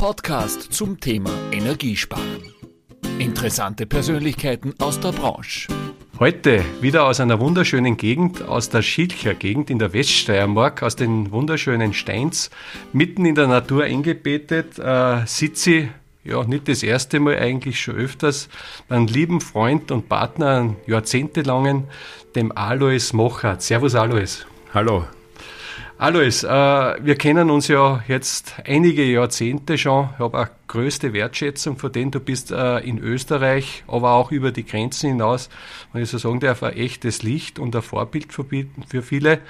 Podcast 0.00 0.72
zum 0.72 0.98
Thema 0.98 1.28
Energiesparen. 1.52 2.54
Interessante 3.18 3.84
Persönlichkeiten 3.84 4.72
aus 4.78 4.98
der 4.98 5.12
Branche. 5.12 5.68
Heute 6.18 6.64
wieder 6.80 7.04
aus 7.04 7.20
einer 7.20 7.38
wunderschönen 7.38 7.98
Gegend, 7.98 8.40
aus 8.40 8.70
der 8.70 8.80
Schilcher 8.80 9.34
Gegend 9.34 9.68
in 9.68 9.78
der 9.78 9.92
Weststeiermark, 9.92 10.82
aus 10.82 10.96
den 10.96 11.30
wunderschönen 11.32 11.92
Steins, 11.92 12.48
mitten 12.94 13.26
in 13.26 13.34
der 13.34 13.46
Natur 13.46 13.84
eingebettet, 13.84 14.78
äh, 14.78 15.26
sitze 15.26 15.70
ich, 15.70 15.88
ja, 16.24 16.44
nicht 16.44 16.68
das 16.68 16.82
erste 16.82 17.20
Mal, 17.20 17.38
eigentlich 17.38 17.78
schon 17.78 17.96
öfters, 17.96 18.48
meinen 18.88 19.06
lieben 19.06 19.42
Freund 19.42 19.90
und 19.90 20.08
Partner, 20.08 20.60
einen 20.60 20.76
jahrzehntelangen, 20.86 21.84
dem 22.34 22.56
Alois 22.56 23.12
Mochert. 23.12 23.60
Servus 23.60 23.94
Alois. 23.94 24.46
Hallo. 24.72 25.04
Alois, 26.00 26.44
äh, 26.44 26.48
wir 26.48 27.14
kennen 27.16 27.50
uns 27.50 27.68
ja 27.68 28.02
jetzt 28.08 28.54
einige 28.64 29.04
Jahrzehnte 29.04 29.76
schon. 29.76 30.08
Ich 30.14 30.18
habe 30.18 30.40
auch 30.40 30.46
größte 30.66 31.12
Wertschätzung 31.12 31.76
für 31.76 31.90
den. 31.90 32.10
Du 32.10 32.20
bist 32.20 32.52
äh, 32.52 32.78
in 32.78 32.96
Österreich, 32.96 33.84
aber 33.86 34.12
auch 34.12 34.32
über 34.32 34.50
die 34.50 34.64
Grenzen 34.64 35.10
hinaus, 35.10 35.50
wenn 35.92 36.02
ich 36.02 36.08
so 36.08 36.16
sagen 36.16 36.40
darf, 36.40 36.62
ein 36.62 36.72
echtes 36.72 37.22
Licht 37.22 37.58
und 37.58 37.76
ein 37.76 37.82
Vorbild 37.82 38.32
für, 38.32 38.46
für 38.88 39.02
viele. 39.02 39.40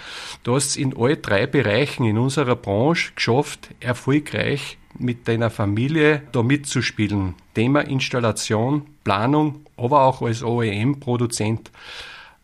Du 0.43 0.57
hast 0.57 0.71
es 0.71 0.77
in 0.77 0.93
all 0.99 1.17
drei 1.17 1.47
Bereichen 1.47 2.05
in 2.05 2.19
unserer 2.19 2.57
Branche 2.57 3.13
geschafft, 3.15 3.69
erfolgreich 3.79 4.77
mit 4.99 5.29
deiner 5.29 5.51
Familie 5.51 6.23
da 6.33 6.43
mitzuspielen. 6.43 7.37
Thema 7.55 7.83
Installation, 7.83 8.87
Planung, 9.05 9.67
aber 9.77 10.03
auch 10.03 10.21
als 10.21 10.43
OEM-Produzent. 10.43 11.71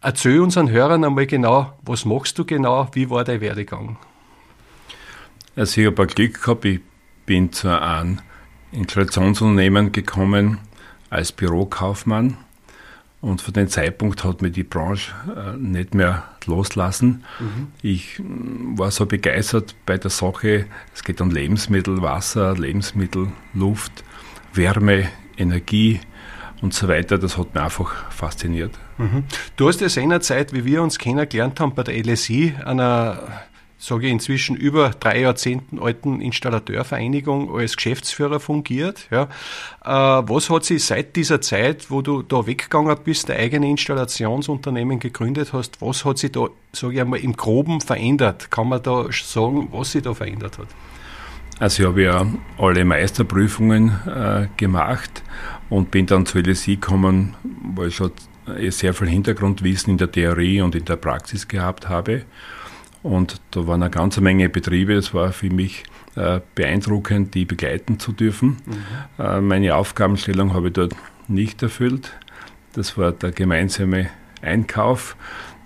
Erzähl 0.06 0.38
unseren 0.38 0.70
Hörern 0.70 1.02
einmal 1.02 1.26
genau, 1.26 1.72
was 1.82 2.04
machst 2.04 2.38
du 2.38 2.44
genau, 2.44 2.88
wie 2.92 3.10
war 3.10 3.24
dein 3.24 3.40
Werdegang? 3.40 3.96
Also 5.56 5.80
ich 5.80 5.88
habe 5.88 6.02
ein 6.02 6.06
Glück 6.06 6.40
gehabt, 6.40 6.64
ich 6.64 6.80
bin 7.26 7.52
zu 7.52 7.76
einem 7.76 8.20
Installationsunternehmen 8.70 9.90
gekommen 9.90 10.58
als 11.10 11.32
Bürokaufmann 11.32 12.36
und 13.20 13.42
von 13.42 13.52
dem 13.54 13.66
Zeitpunkt 13.66 14.22
hat 14.22 14.42
mir 14.42 14.52
die 14.52 14.62
Branche 14.62 15.12
äh, 15.36 15.56
nicht 15.56 15.92
mehr 15.92 16.22
loslassen. 16.44 17.24
Mhm. 17.40 17.66
Ich 17.82 18.20
mm, 18.20 18.78
war 18.78 18.92
so 18.92 19.06
begeistert 19.06 19.74
bei 19.86 19.98
der 19.98 20.12
Sache, 20.12 20.66
es 20.94 21.02
geht 21.02 21.20
um 21.20 21.32
Lebensmittel, 21.32 22.00
Wasser, 22.00 22.56
Lebensmittel, 22.56 23.32
Luft, 23.54 24.04
Wärme, 24.54 25.08
Energie, 25.36 25.98
und 26.62 26.74
so 26.74 26.88
weiter. 26.88 27.18
Das 27.18 27.36
hat 27.38 27.54
mich 27.54 27.62
einfach 27.62 28.10
fasziniert. 28.10 28.72
Mhm. 28.98 29.24
Du 29.56 29.68
hast 29.68 29.80
ja 29.80 29.88
seinerzeit, 29.88 30.52
wie 30.52 30.64
wir 30.64 30.82
uns 30.82 30.98
kennengelernt 30.98 31.60
haben, 31.60 31.74
bei 31.74 31.82
der 31.82 31.94
LSI, 32.04 32.54
einer 32.64 33.18
sage 33.78 34.06
ich 34.06 34.12
inzwischen 34.12 34.56
über 34.56 34.90
drei 34.90 35.20
Jahrzehnten 35.20 35.78
alten 35.78 36.20
Installateurvereinigung 36.20 37.54
als 37.54 37.76
Geschäftsführer 37.76 38.40
fungiert. 38.40 39.06
Ja. 39.10 39.24
Äh, 39.84 40.28
was 40.28 40.50
hat 40.50 40.64
sich 40.64 40.84
seit 40.84 41.14
dieser 41.14 41.40
Zeit, 41.40 41.90
wo 41.90 42.02
du 42.02 42.22
da 42.22 42.46
weggegangen 42.46 42.96
bist, 43.04 43.28
der 43.28 43.36
eigene 43.38 43.68
Installationsunternehmen 43.68 44.98
gegründet 44.98 45.52
hast, 45.52 45.82
was 45.82 46.04
hat 46.04 46.18
sich 46.18 46.32
da, 46.32 46.46
sage 46.72 46.94
ich 46.94 47.00
einmal, 47.00 47.20
im 47.20 47.36
Groben 47.36 47.80
verändert? 47.80 48.50
Kann 48.50 48.68
man 48.68 48.82
da 48.82 49.06
sagen, 49.10 49.68
was 49.72 49.92
sich 49.92 50.02
da 50.02 50.14
verändert 50.14 50.58
hat? 50.58 50.68
Also 51.58 51.82
ich 51.82 51.88
habe 51.88 52.02
ja 52.02 52.26
alle 52.58 52.84
Meisterprüfungen 52.84 53.88
äh, 54.06 54.48
gemacht 54.56 55.22
und 55.70 55.90
bin 55.90 56.06
dann 56.06 56.26
zur 56.26 56.42
LSI 56.42 56.76
gekommen, 56.76 57.34
wo 57.74 57.84
ich 57.84 57.96
schon 57.96 58.12
sehr 58.68 58.94
viel 58.94 59.08
Hintergrundwissen 59.08 59.92
in 59.92 59.98
der 59.98 60.10
Theorie 60.10 60.60
und 60.60 60.74
in 60.74 60.84
der 60.84 60.96
Praxis 60.96 61.48
gehabt 61.48 61.88
habe. 61.88 62.22
Und 63.02 63.40
da 63.52 63.66
waren 63.66 63.82
eine 63.82 63.90
ganze 63.90 64.20
Menge 64.20 64.48
Betriebe. 64.48 64.94
Es 64.94 65.14
war 65.14 65.32
für 65.32 65.50
mich 65.50 65.84
äh, 66.16 66.40
beeindruckend, 66.54 67.34
die 67.34 67.44
begleiten 67.44 67.98
zu 67.98 68.12
dürfen. 68.12 68.56
Mhm. 68.66 69.24
Äh, 69.24 69.40
meine 69.40 69.74
Aufgabenstellung 69.74 70.54
habe 70.54 70.68
ich 70.68 70.72
dort 70.72 70.94
nicht 71.28 71.62
erfüllt. 71.62 72.12
Das 72.72 72.98
war 72.98 73.12
der 73.12 73.32
gemeinsame 73.32 74.08
Einkauf. 74.42 75.16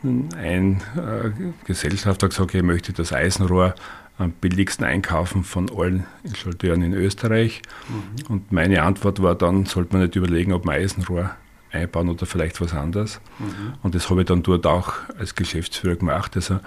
Ein 0.02 0.80
äh, 0.96 1.30
Gesellschafter 1.64 2.26
hat 2.26 2.30
gesagt, 2.30 2.54
er 2.54 2.62
möchte 2.62 2.92
das 2.92 3.12
Eisenrohr 3.12 3.74
am 4.20 4.32
billigsten 4.32 4.84
einkaufen 4.84 5.44
von 5.44 5.70
allen 5.70 6.04
Installateuren 6.22 6.82
in 6.82 6.92
Österreich. 6.92 7.62
Mhm. 7.88 8.26
Und 8.32 8.52
meine 8.52 8.82
Antwort 8.82 9.22
war 9.22 9.34
dann, 9.34 9.66
sollte 9.66 9.92
man 9.94 10.02
nicht 10.02 10.16
überlegen, 10.16 10.52
ob 10.52 10.64
man 10.64 10.76
Eisenrohr 10.76 11.34
einbauen 11.72 12.08
oder 12.08 12.26
vielleicht 12.26 12.60
was 12.60 12.74
anderes. 12.74 13.20
Mhm. 13.38 13.74
Und 13.82 13.94
das 13.94 14.10
habe 14.10 14.22
ich 14.22 14.26
dann 14.26 14.42
dort 14.42 14.66
auch 14.66 14.94
als 15.18 15.34
Geschäftsführer 15.34 15.96
gemacht. 15.96 16.36
Also 16.36 16.60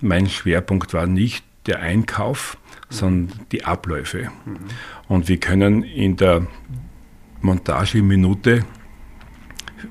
mein 0.00 0.28
Schwerpunkt 0.28 0.92
war 0.94 1.06
nicht 1.06 1.44
der 1.66 1.80
Einkauf, 1.80 2.56
mhm. 2.90 2.94
sondern 2.94 3.40
die 3.52 3.64
Abläufe. 3.64 4.30
Mhm. 4.44 4.58
Und 5.08 5.28
wir 5.28 5.38
können 5.38 5.82
in 5.82 6.16
der 6.16 6.46
Montageminute 7.40 8.64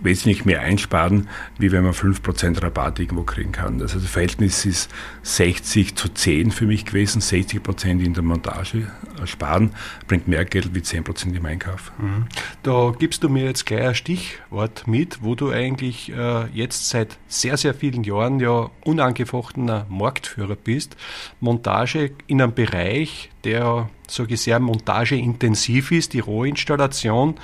wesentlich 0.01 0.45
mehr 0.45 0.61
einsparen, 0.61 1.27
wie 1.57 1.71
wenn 1.71 1.83
man 1.83 1.93
5% 1.93 2.61
Rabatt 2.61 2.99
irgendwo 2.99 3.23
kriegen 3.23 3.51
kann. 3.51 3.81
Also 3.81 3.99
das 3.99 4.09
Verhältnis 4.09 4.65
ist 4.65 4.89
60 5.23 5.95
zu 5.95 6.09
10 6.09 6.51
für 6.51 6.65
mich 6.65 6.85
gewesen, 6.85 7.21
60% 7.21 8.03
in 8.03 8.13
der 8.13 8.23
Montage 8.23 8.87
sparen, 9.25 9.71
bringt 10.07 10.27
mehr 10.27 10.45
Geld 10.45 10.73
wie 10.73 10.79
10% 10.79 11.35
im 11.35 11.45
Einkauf. 11.45 11.91
Mhm. 11.97 12.27
Da 12.63 12.93
gibst 12.97 13.23
du 13.23 13.29
mir 13.29 13.45
jetzt 13.45 13.65
gleich 13.65 13.87
ein 13.87 13.95
Stichwort 13.95 14.87
mit, 14.87 15.23
wo 15.23 15.35
du 15.35 15.49
eigentlich 15.49 16.11
äh, 16.11 16.45
jetzt 16.53 16.89
seit 16.89 17.17
sehr, 17.27 17.57
sehr 17.57 17.73
vielen 17.73 18.03
Jahren 18.03 18.39
ja 18.39 18.69
unangefochtener 18.83 19.85
Marktführer 19.89 20.55
bist. 20.55 20.97
Montage 21.39 22.11
in 22.27 22.41
einem 22.41 22.53
Bereich, 22.53 23.29
der 23.43 23.89
sage 24.07 24.33
ich, 24.35 24.41
sehr 24.41 24.59
montageintensiv 24.59 25.91
ist, 25.91 26.13
die 26.13 26.19
Rohinstallation. 26.19 27.35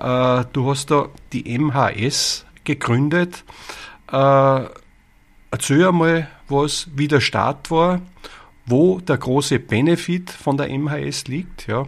Äh, 0.00 0.44
du 0.52 0.70
hast 0.70 0.90
da 0.90 1.08
die 1.32 1.58
MHS 1.58 2.46
gegründet. 2.64 3.44
Äh, 4.10 4.64
erzähl 5.50 5.86
einmal, 5.86 6.28
was 6.48 6.88
wie 6.94 7.08
der 7.08 7.20
Start 7.20 7.70
war, 7.70 8.00
wo 8.66 9.00
der 9.00 9.16
große 9.16 9.58
Benefit 9.58 10.30
von 10.30 10.56
der 10.56 10.68
MHS 10.68 11.26
liegt 11.26 11.66
ja, 11.66 11.86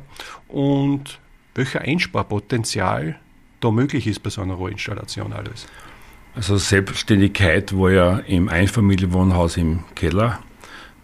und 0.49 1.19
welcher 1.55 1.83
Einsparpotenzial 1.83 3.19
da 3.61 3.71
möglich 3.71 4.07
ist 4.07 4.23
bei 4.23 4.31
so 4.31 4.41
einer 4.41 4.55
Rohinstallation 4.55 5.33
alles. 5.33 5.67
Also 6.35 6.57
Selbstständigkeit 6.57 7.77
war 7.77 7.91
ja 7.91 8.19
im 8.19 8.49
Einfamilienwohnhaus 8.49 9.57
im 9.57 9.81
Keller 9.95 10.41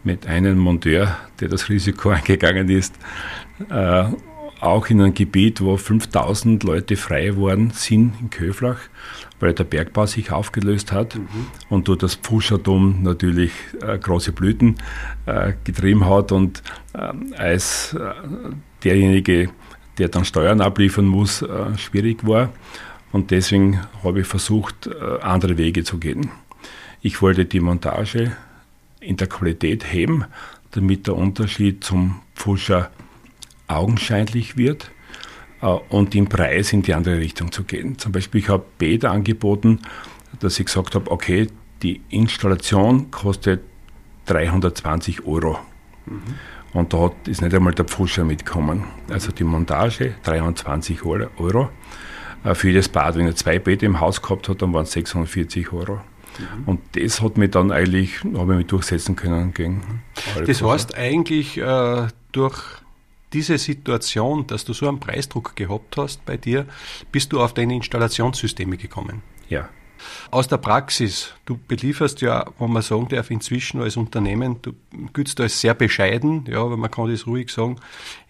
mit 0.07 0.27
einem 0.27 0.59
Monteur, 0.59 1.17
der 1.41 1.49
das 1.49 1.69
Risiko 1.69 2.09
eingegangen 2.11 2.71
ist, 2.71 2.95
äh, 3.69 4.05
auch 4.61 4.89
in 4.89 5.01
einem 5.03 5.13
Gebiet, 5.13 5.61
wo 5.61 5.77
5000 5.77 6.63
Leute 6.65 6.97
frei 6.97 7.37
worden 7.37 7.71
sind 7.75 8.15
in 8.21 8.31
Köflach, 8.31 8.79
weil 9.39 9.53
der 9.53 9.65
Bergbau 9.65 10.07
sich 10.07 10.33
aufgelöst 10.33 10.93
hat 10.93 11.17
mhm. 11.17 11.27
und 11.69 11.89
dort 11.89 12.03
das 12.03 12.15
Pfuschertum 12.15 13.03
natürlich 13.03 13.53
äh, 13.83 13.99
große 13.99 14.33
Blüten 14.33 14.77
äh, 15.27 15.53
getrieben 15.65 16.09
hat 16.09 16.33
und 16.33 16.63
äh, 16.95 17.13
als 17.37 17.93
äh, 17.95 18.15
derjenige, 18.83 19.51
der 19.99 20.09
dann 20.09 20.25
Steuern 20.25 20.61
abliefern 20.61 21.07
muss, 21.07 21.43
schwierig 21.79 22.27
war. 22.27 22.51
Und 23.13 23.31
deswegen 23.31 23.81
habe 24.05 24.21
ich 24.21 24.27
versucht, 24.27 24.95
andere 25.23 25.57
Wege 25.57 25.85
zu 25.85 25.97
gehen. 25.97 26.31
Ich 27.01 27.23
wollte 27.23 27.47
die 27.47 27.61
Montage 27.61 28.37
in 29.07 29.17
der 29.17 29.29
Qualität 29.29 29.93
heben, 29.93 30.25
damit 30.73 31.07
der 31.07 31.17
Unterschied 31.17 31.83
zum 31.85 32.21
Pfuscher 32.35 32.91
augenscheinlich 33.69 34.57
wird 34.57 34.91
äh, 35.63 35.67
und 35.67 36.15
im 36.15 36.29
Preis 36.29 36.73
in 36.73 36.83
die 36.83 36.95
andere 36.95 37.19
Richtung 37.19 37.53
zu 37.53 37.65
gehen. 37.65 37.99
Zum 37.99 38.13
Beispiel, 38.13 38.41
ich 38.41 38.49
habe 38.49 38.65
Bäder 38.79 39.11
angeboten, 39.11 39.81
dass 40.41 40.59
ich 40.59 40.67
gesagt 40.67 40.95
habe, 40.95 41.11
okay, 41.11 41.49
die 41.83 42.01
Installation 42.09 43.11
kostet 43.11 43.63
320 44.27 45.25
Euro. 45.27 45.59
Mhm. 46.07 46.21
Und 46.73 46.93
da 46.93 47.11
ist 47.27 47.41
nicht 47.41 47.55
einmal 47.55 47.73
der 47.73 47.87
Pfuscher 47.87 48.25
mitgekommen. 48.25 48.85
Also 49.09 49.33
die 49.33 49.45
Montage 49.45 50.15
23 50.25 51.05
Euro. 51.05 51.71
Äh, 52.45 52.55
für 52.55 52.69
jedes 52.69 52.89
Bad, 52.89 53.17
wenn 53.17 53.27
er 53.27 53.37
zwei 53.37 53.59
Bäder 53.59 53.87
im 53.87 54.01
Haus 54.01 54.21
gehabt 54.21 54.49
hat, 54.49 54.63
dann 54.63 54.73
waren 54.75 54.83
es 54.83 54.93
640 54.93 55.73
Euro. 55.73 56.01
Mhm. 56.39 56.65
Und 56.67 56.81
das 56.93 57.21
hat 57.21 57.37
mich 57.37 57.51
dann 57.51 57.71
eigentlich, 57.73 58.23
habe 58.25 58.53
ich 58.53 58.59
mich 58.59 58.67
durchsetzen 58.67 59.17
können 59.17 59.55
gegen. 59.55 60.03
Das 60.47 60.63
heißt 60.63 60.97
eigentlich 60.97 61.59
äh, 61.59 62.09
durch 62.33 62.63
diese 63.33 63.59
Situation, 63.59 64.47
dass 64.47 64.65
du 64.65 64.73
so 64.73 64.89
einen 64.89 65.01
Preisdruck 65.01 65.57
gehabt 65.57 65.97
hast 65.97 66.25
bei 66.25 66.37
dir, 66.37 66.67
bist 67.13 67.33
du 67.33 67.41
auf 67.41 67.55
deine 67.55 67.75
Installationssysteme 67.75 68.77
gekommen. 68.77 69.23
Ja. 69.49 69.69
Aus 70.31 70.49
der 70.49 70.59
Praxis, 70.59 71.33
du 71.45 71.59
belieferst 71.69 72.21
ja, 72.21 72.47
wenn 72.59 72.73
man 72.73 72.83
sagen 72.83 73.09
darf, 73.09 73.31
inzwischen 73.31 73.81
als 73.81 73.97
Unternehmen, 73.97 74.57
du 74.63 74.73
giltst 75.13 75.41
als 75.41 75.61
sehr 75.61 75.75
bescheiden, 75.75 76.45
ja, 76.49 76.61
aber 76.63 76.77
man 76.77 76.91
kann 76.91 77.11
das 77.11 77.27
ruhig 77.27 77.51
sagen. 77.51 77.77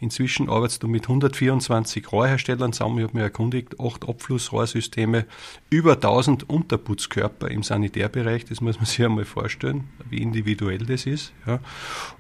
Inzwischen 0.01 0.49
arbeitest 0.49 0.83
du 0.83 0.89
mit 0.89 1.05
124 1.05 2.13
Rohrherstellern 2.13 2.73
zusammen, 2.73 2.99
ich 2.99 3.05
habe 3.05 3.15
mich 3.15 3.23
erkundigt, 3.23 3.81
acht 3.81 4.09
Abflussrohrsysteme, 4.09 5.27
über 5.71 5.95
1000 5.95 6.49
Unterputzkörper 6.49 7.51
im 7.51 7.63
Sanitärbereich, 7.63 8.45
das 8.45 8.61
muss 8.61 8.77
man 8.77 8.87
sich 8.87 9.05
einmal 9.05 9.25
vorstellen, 9.25 9.85
wie 10.09 10.19
individuell 10.19 10.85
das 10.87 11.07
ist. 11.07 11.33
Ja. 11.47 11.61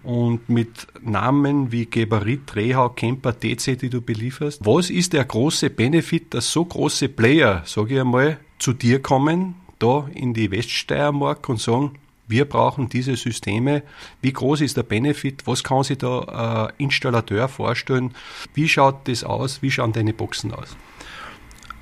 Und 0.03 0.49
mit 0.49 0.87
Namen 1.03 1.73
wie 1.73 1.87
Geberit, 1.87 2.55
Rehau, 2.57 2.89
Kemper, 2.91 3.33
DC, 3.33 3.79
die 3.79 3.91
du 3.91 4.01
belieferst. 4.01 4.65
Was 4.65 4.91
ist 4.91 5.13
der 5.13 5.25
große 5.25 5.71
Benefit, 5.71 6.35
dass 6.35 6.51
so 6.51 6.65
große 6.65 7.09
Player, 7.09 7.63
sage 7.67 7.95
ich 7.95 8.01
einmal, 8.01 8.39
zu 8.59 8.73
dir 8.73 9.01
kommen, 9.03 9.55
da 9.79 10.09
in 10.15 10.35
die 10.35 10.51
Weststeiermark 10.51 11.49
und 11.49 11.61
sagen, 11.61 11.99
wir 12.29 12.45
brauchen 12.45 12.89
diese 12.89 13.17
Systeme. 13.17 13.83
Wie 14.21 14.33
groß 14.33 14.61
ist 14.63 14.77
der 14.77 14.83
Benefit? 14.83 15.47
Was 15.47 15.63
kann 15.63 15.85
sich 15.85 15.99
der 15.99 16.73
äh, 16.79 16.83
Installateur 16.83 17.47
vorstellen? 17.49 18.15
Wie 18.55 18.69
schaut 18.69 19.07
das 19.07 19.23
aus? 19.23 19.63
Wie 19.63 19.71
schauen 19.71 19.93
deine 19.93 20.13
Boxen 20.13 20.53
aus? 20.53 20.77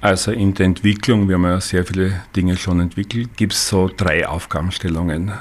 Also 0.03 0.33
in 0.33 0.53
der 0.53 0.67
Entwicklung, 0.67 1.29
wir 1.29 1.37
haben 1.37 1.45
ja 1.45 1.61
sehr 1.63 1.87
viele 1.87 2.21
Dinge 2.37 2.59
schon 2.59 2.81
entwickelt, 2.81 3.39
gibt 3.39 3.55
es 3.55 3.69
so 3.69 3.89
drei 3.89 4.29
Aufgabenstellungen, 4.29 5.33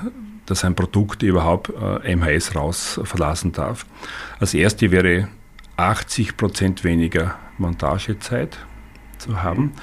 dass 0.45 0.63
ein 0.63 0.73
Produkt 0.73 1.21
überhaupt 1.21 1.69
äh, 1.69 2.15
MHS 2.15 2.55
raus 2.55 3.01
verlassen 3.03 3.51
darf. 3.51 3.85
Als 4.39 4.53
erste 4.53 4.89
wäre 4.91 5.27
80 5.75 6.37
Prozent 6.37 6.85
weniger 6.85 7.35
Montagezeit 7.57 8.57
zu 9.17 9.43
haben. 9.43 9.73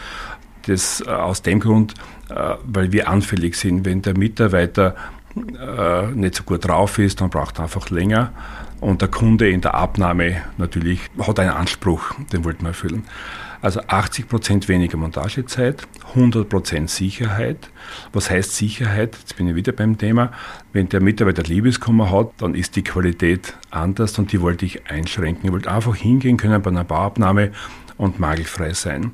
Das 0.67 1.03
äh, 1.07 1.11
aus 1.11 1.43
dem 1.43 1.61
Grund, 1.61 1.95
äh, 2.29 2.55
weil 2.65 2.93
wir 2.93 3.09
anfällig 3.09 3.57
sind. 3.57 3.85
Wenn 3.85 4.03
der 4.03 4.17
Mitarbeiter 4.17 4.95
äh, 5.37 6.07
nicht 6.09 6.35
so 6.35 6.43
gut 6.43 6.67
drauf 6.67 6.99
ist, 6.99 7.21
dann 7.21 7.31
braucht 7.31 7.59
er 7.59 7.65
einfach 7.65 7.91
länger. 7.91 8.33
Und 8.81 9.03
der 9.03 9.09
Kunde 9.09 9.49
in 9.51 9.61
der 9.61 9.75
Abnahme 9.75 10.43
natürlich 10.57 11.01
hat 11.21 11.39
einen 11.39 11.51
Anspruch, 11.51 12.15
den 12.33 12.45
wollten 12.45 12.63
wir 12.63 12.69
erfüllen. 12.69 13.05
Also 13.63 13.81
80 13.87 14.27
Prozent 14.27 14.69
weniger 14.69 14.97
Montagezeit, 14.97 15.87
100 16.15 16.49
Prozent 16.49 16.89
Sicherheit. 16.89 17.69
Was 18.15 18.31
heißt 18.31 18.57
Sicherheit? 18.57 19.17
Jetzt 19.21 19.37
bin 19.37 19.49
ich 19.49 19.55
wieder 19.55 19.73
beim 19.73 19.99
Thema. 19.99 20.33
Wenn 20.73 20.89
der 20.89 21.03
Mitarbeiter 21.03 21.43
Liebeskummer 21.43 22.11
hat, 22.11 22.31
dann 22.39 22.55
ist 22.55 22.77
die 22.77 22.83
Qualität 22.83 23.55
anders 23.71 24.19
und 24.19 24.33
die 24.33 24.41
wollte 24.41 24.65
ich 24.65 24.91
einschränken. 24.91 25.45
Ich 25.45 25.53
wollte 25.53 25.71
einfach 25.71 25.95
hingehen 25.95 26.39
können 26.39 26.63
bei 26.63 26.71
einer 26.71 26.85
Bauabnahme 26.85 27.53
und 27.99 28.19
magelfrei 28.19 28.73
sein. 28.73 29.13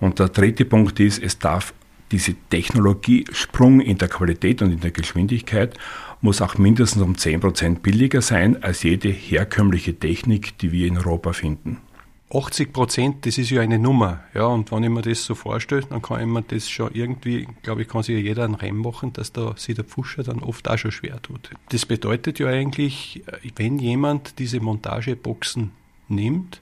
Und 0.00 0.18
der 0.18 0.28
dritte 0.28 0.64
Punkt 0.64 1.00
ist, 1.00 1.22
es 1.22 1.38
darf 1.38 1.72
diese 2.10 2.34
Technologiesprung 2.50 3.80
in 3.80 3.98
der 3.98 4.08
Qualität 4.08 4.62
und 4.62 4.70
in 4.70 4.80
der 4.80 4.90
Geschwindigkeit 4.90 5.74
muss 6.20 6.40
auch 6.40 6.58
mindestens 6.58 7.02
um 7.02 7.14
10% 7.14 7.80
billiger 7.80 8.22
sein 8.22 8.62
als 8.62 8.82
jede 8.82 9.08
herkömmliche 9.08 9.98
Technik, 9.98 10.58
die 10.58 10.72
wir 10.72 10.86
in 10.86 10.96
Europa 10.96 11.32
finden. 11.32 11.78
80 12.32 12.72
Prozent, 12.72 13.26
das 13.26 13.38
ist 13.38 13.50
ja 13.50 13.60
eine 13.60 13.78
Nummer. 13.78 14.20
Ja, 14.34 14.46
und 14.46 14.72
wenn 14.72 14.82
ich 14.82 14.90
mir 14.90 15.02
das 15.02 15.24
so 15.24 15.34
vorstelle, 15.34 15.82
dann 15.82 16.02
kann 16.02 16.20
ich 16.20 16.26
mir 16.26 16.42
das 16.42 16.68
schon 16.68 16.90
irgendwie, 16.92 17.46
glaube 17.62 17.82
ich, 17.82 17.88
kann 17.88 18.02
sich 18.02 18.16
ja 18.16 18.20
jeder 18.20 18.44
einen 18.44 18.54
Reim 18.54 18.78
machen, 18.78 19.12
dass 19.12 19.32
da 19.32 19.54
sich 19.56 19.76
der 19.76 19.84
Pfuscher 19.84 20.22
dann 20.24 20.40
oft 20.40 20.68
auch 20.68 20.78
schon 20.78 20.90
schwer 20.90 21.20
tut. 21.22 21.50
Das 21.68 21.86
bedeutet 21.86 22.38
ja 22.38 22.48
eigentlich, 22.48 23.22
wenn 23.56 23.78
jemand 23.78 24.38
diese 24.38 24.60
Montageboxen 24.60 25.70
nimmt, 26.08 26.60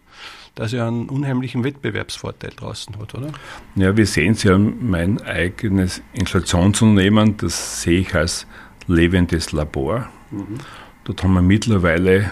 dass 0.54 0.72
er 0.72 0.86
einen 0.86 1.08
unheimlichen 1.08 1.64
Wettbewerbsvorteil 1.64 2.50
draußen 2.54 2.98
hat, 2.98 3.14
oder? 3.14 3.28
Ja, 3.74 3.96
wir 3.96 4.06
sehen 4.06 4.32
es 4.32 4.42
ja, 4.42 4.58
mein 4.58 5.20
eigenes 5.22 6.02
Installationsunternehmen, 6.12 7.36
das 7.38 7.82
sehe 7.82 8.00
ich 8.00 8.14
als 8.14 8.46
lebendes 8.86 9.52
Labor. 9.52 10.08
Mhm. 10.30 10.58
Dort 11.04 11.22
haben 11.22 11.34
wir 11.34 11.42
mittlerweile 11.42 12.30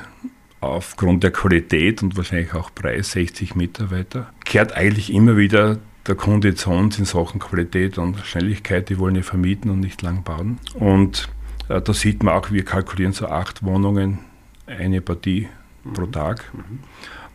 aufgrund 0.61 1.25
der 1.25 1.31
Qualität 1.31 2.03
und 2.03 2.17
wahrscheinlich 2.17 2.55
auch 2.55 2.75
Preis 2.75 3.13
60 3.13 3.55
Mitarbeiter. 3.55 4.31
Kehrt 4.45 4.77
eigentlich 4.77 5.13
immer 5.13 5.37
wieder 5.37 5.79
der 6.07 6.15
Kunde 6.15 6.55
zu 6.55 6.71
uns 6.71 6.99
in 6.99 7.07
Sachen 7.07 7.41
Qualität 7.41 7.97
und 7.97 8.19
Schnelligkeit. 8.21 8.91
Die 8.91 8.99
wollen 8.99 9.17
ja 9.17 9.23
vermieten 9.23 9.71
und 9.71 9.81
nicht 9.81 10.03
lang 10.03 10.23
bauen. 10.23 10.59
Und 10.75 11.29
äh, 11.69 11.81
da 11.81 11.93
sieht 11.95 12.23
man 12.23 12.35
auch, 12.35 12.51
wir 12.51 12.65
kalkulieren 12.65 13.13
so 13.13 13.27
acht 13.27 13.63
Wohnungen, 13.63 14.19
eine 14.67 15.01
Partie 15.01 15.49
mhm. 15.85 15.93
pro 15.95 16.07
Tag. 16.07 16.45
Mhm 16.53 16.81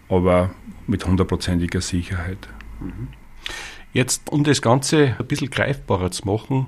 aber 0.09 0.51
mit 0.87 1.05
hundertprozentiger 1.05 1.81
Sicherheit. 1.81 2.47
Jetzt, 3.93 4.29
um 4.29 4.43
das 4.43 4.61
Ganze 4.61 5.15
ein 5.17 5.25
bisschen 5.25 5.49
greifbarer 5.49 6.11
zu 6.11 6.25
machen, 6.25 6.67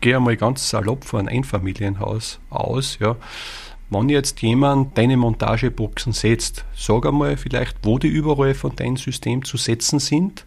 gehe 0.00 0.16
einmal 0.16 0.36
ganz 0.36 0.70
salopp 0.70 1.04
vor 1.04 1.18
ein 1.18 1.28
Einfamilienhaus 1.28 2.38
aus. 2.50 2.98
Ja. 3.00 3.16
Wenn 3.90 4.08
jetzt 4.08 4.40
jemand 4.40 4.96
deine 4.96 5.16
Montageboxen 5.16 6.12
setzt, 6.12 6.64
sag 6.74 7.06
einmal 7.06 7.36
vielleicht, 7.36 7.78
wo 7.82 7.98
die 7.98 8.08
überall 8.08 8.54
von 8.54 8.74
deinem 8.76 8.96
System 8.96 9.44
zu 9.44 9.56
setzen 9.56 9.98
sind 9.98 10.46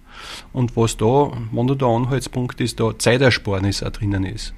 und 0.54 0.76
was 0.76 0.98
da, 0.98 1.32
wenn 1.52 1.68
da 1.68 1.76
der 1.76 1.88
Anhaltspunkt 1.88 2.62
ist, 2.62 2.80
da 2.80 2.98
Zeitersparnis 2.98 3.84
auch 3.84 3.92
drinnen 3.92 4.24
ist. 4.24 4.54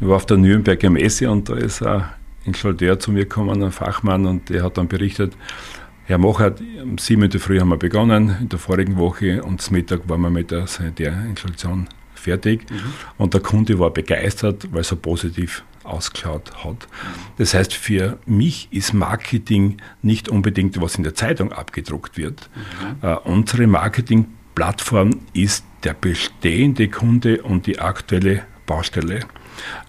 Ich 0.00 0.08
war 0.08 0.16
auf 0.16 0.26
der 0.26 0.38
Nürnberger 0.38 0.90
Messe 0.90 1.30
und 1.30 1.48
da 1.50 1.54
ist 1.54 1.82
ein 1.82 2.04
Installateur 2.44 2.98
zu 2.98 3.12
mir 3.12 3.24
gekommen, 3.24 3.62
ein 3.62 3.72
Fachmann, 3.72 4.24
und 4.24 4.48
der 4.48 4.62
hat 4.62 4.78
dann 4.78 4.88
berichtet, 4.88 5.34
Herr 6.10 6.18
Mocher, 6.18 6.56
um 6.82 6.98
sieben 6.98 7.22
Uhr 7.22 7.38
früh 7.38 7.60
haben 7.60 7.68
wir 7.68 7.76
begonnen, 7.76 8.34
in 8.40 8.48
der 8.48 8.58
vorigen 8.58 8.96
Woche 8.96 9.44
und 9.44 9.62
zum 9.62 9.76
Mittag 9.76 10.08
waren 10.08 10.22
wir 10.22 10.30
mit 10.30 10.50
der 10.50 10.66
Sanitärinstallation 10.66 11.86
fertig. 12.16 12.68
Mhm. 12.68 12.76
Und 13.16 13.32
der 13.32 13.40
Kunde 13.40 13.78
war 13.78 13.90
begeistert, 13.90 14.66
weil 14.72 14.80
es 14.80 14.88
so 14.88 14.96
positiv 14.96 15.62
ausgeschaut 15.84 16.64
hat. 16.64 16.88
Das 17.38 17.54
heißt, 17.54 17.72
für 17.72 18.18
mich 18.26 18.66
ist 18.72 18.92
Marketing 18.92 19.76
nicht 20.02 20.28
unbedingt, 20.28 20.80
was 20.80 20.96
in 20.96 21.04
der 21.04 21.14
Zeitung 21.14 21.52
abgedruckt 21.52 22.18
wird. 22.18 22.50
Mhm. 23.02 23.08
Uh, 23.08 23.16
unsere 23.22 23.68
Marketingplattform 23.68 25.10
ist 25.32 25.64
der 25.84 25.94
bestehende 25.94 26.88
Kunde 26.88 27.40
und 27.40 27.68
die 27.68 27.78
aktuelle 27.78 28.42
Baustelle. 28.66 29.20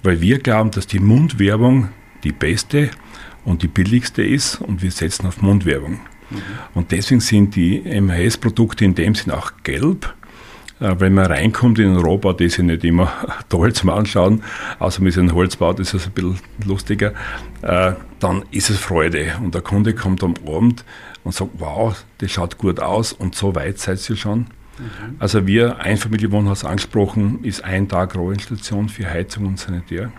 Weil 0.04 0.22
wir 0.22 0.38
glauben, 0.38 0.70
dass 0.70 0.86
die 0.86 1.00
Mundwerbung 1.00 1.90
die 2.24 2.32
beste 2.32 2.92
und 3.46 3.64
die 3.64 3.68
billigste 3.68 4.24
ist 4.24 4.62
und 4.62 4.82
wir 4.82 4.92
setzen 4.92 5.28
auf 5.28 5.42
Mundwerbung. 5.42 6.00
Mhm. 6.30 6.42
Und 6.74 6.92
deswegen 6.92 7.22
sind 7.22 7.56
die 7.56 7.82
MHS-Produkte 7.82 8.86
in 8.86 8.96
dem 8.96 9.16
Sinn 9.16 9.32
auch 9.32 9.52
gelb. 9.64 10.14
Äh, 10.80 10.96
wenn 11.00 11.14
man 11.14 11.28
reinkommt 11.28 11.80
in 11.80 11.96
Europa, 11.96 12.34
das 12.34 12.48
ist 12.48 12.58
ja 12.58 12.64
nicht 12.64 12.84
immer 12.84 13.12
toll 13.50 13.74
zum 13.74 13.90
Anschauen, 13.90 14.44
außer 14.80 15.02
mit 15.02 15.18
einem 15.18 15.34
Holzbau, 15.34 15.74
das 15.74 15.94
ist 15.94 16.08
ein 16.08 16.14
bisschen 16.14 16.40
lustiger, 16.66 17.14
äh, 17.62 17.94
dann 18.20 18.44
ist 18.52 18.70
es 18.70 18.78
Freude. 18.78 19.34
Und 19.44 19.54
der 19.54 19.62
Kunde 19.62 19.94
kommt 19.94 20.24
am 20.24 20.36
Abend 20.48 20.84
und 21.24 21.34
sagt, 21.34 21.52
wow, 21.60 21.96
das 22.18 22.32
schaut 22.32 22.58
gut 22.58 22.80
aus 22.80 23.14
und 23.14 23.36
so 23.36 23.56
weit 23.56 23.80
seid 23.80 24.08
ihr 24.10 24.16
schon. 24.16 24.40
Mhm. 24.40 25.16
Also 25.20 25.46
wir, 25.46 25.80
Einfamilienwohnhaus 25.80 26.66
angesprochen, 26.66 27.44
ist 27.44 27.64
ein 27.64 27.88
Tag 27.88 28.16
Rohinstallation 28.16 28.90
für 28.90 29.08
Heizung 29.08 29.46
und 29.46 29.60
Sanitär. 29.60 30.12